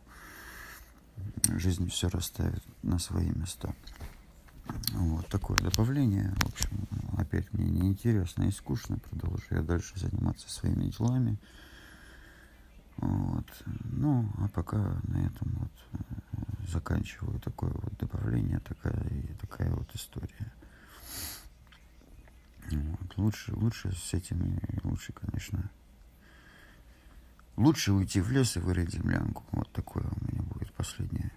Жизнь 1.58 1.88
все 1.88 2.08
расставит 2.08 2.62
на 2.82 2.98
свои 2.98 3.30
места. 3.30 3.74
Вот 4.92 5.26
такое 5.28 5.58
добавление. 5.58 6.34
В 6.40 6.46
общем, 6.46 6.88
опять 7.16 7.52
мне 7.52 7.68
неинтересно 7.68 8.44
и 8.44 8.52
скучно. 8.52 8.98
Продолжу 8.98 9.44
я 9.50 9.62
дальше 9.62 9.98
заниматься 9.98 10.50
своими 10.50 10.86
делами. 10.86 11.38
Вот. 12.96 13.46
Ну, 13.84 14.30
а 14.38 14.48
пока 14.48 15.00
на 15.04 15.26
этом 15.26 15.56
вот 15.58 15.71
заканчиваю 16.72 17.38
такое 17.40 17.70
вот 17.70 17.96
добавление, 17.98 18.60
такая, 18.60 18.96
такая 19.40 19.70
вот 19.70 19.94
история. 19.94 20.52
Вот. 22.70 23.16
Лучше, 23.18 23.54
лучше 23.54 23.92
с 23.92 24.14
этими, 24.14 24.58
лучше, 24.82 25.12
конечно, 25.12 25.70
лучше 27.56 27.92
уйти 27.92 28.20
в 28.20 28.30
лес 28.30 28.56
и 28.56 28.60
вырыть 28.60 28.92
землянку. 28.92 29.44
Вот 29.52 29.70
такое 29.72 30.04
у 30.04 30.32
меня 30.32 30.42
будет 30.42 30.72
последнее. 30.72 31.30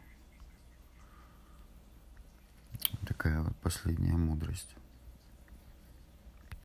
Такая 3.05 3.41
вот 3.41 3.55
последняя 3.57 4.15
мудрость. 4.15 4.75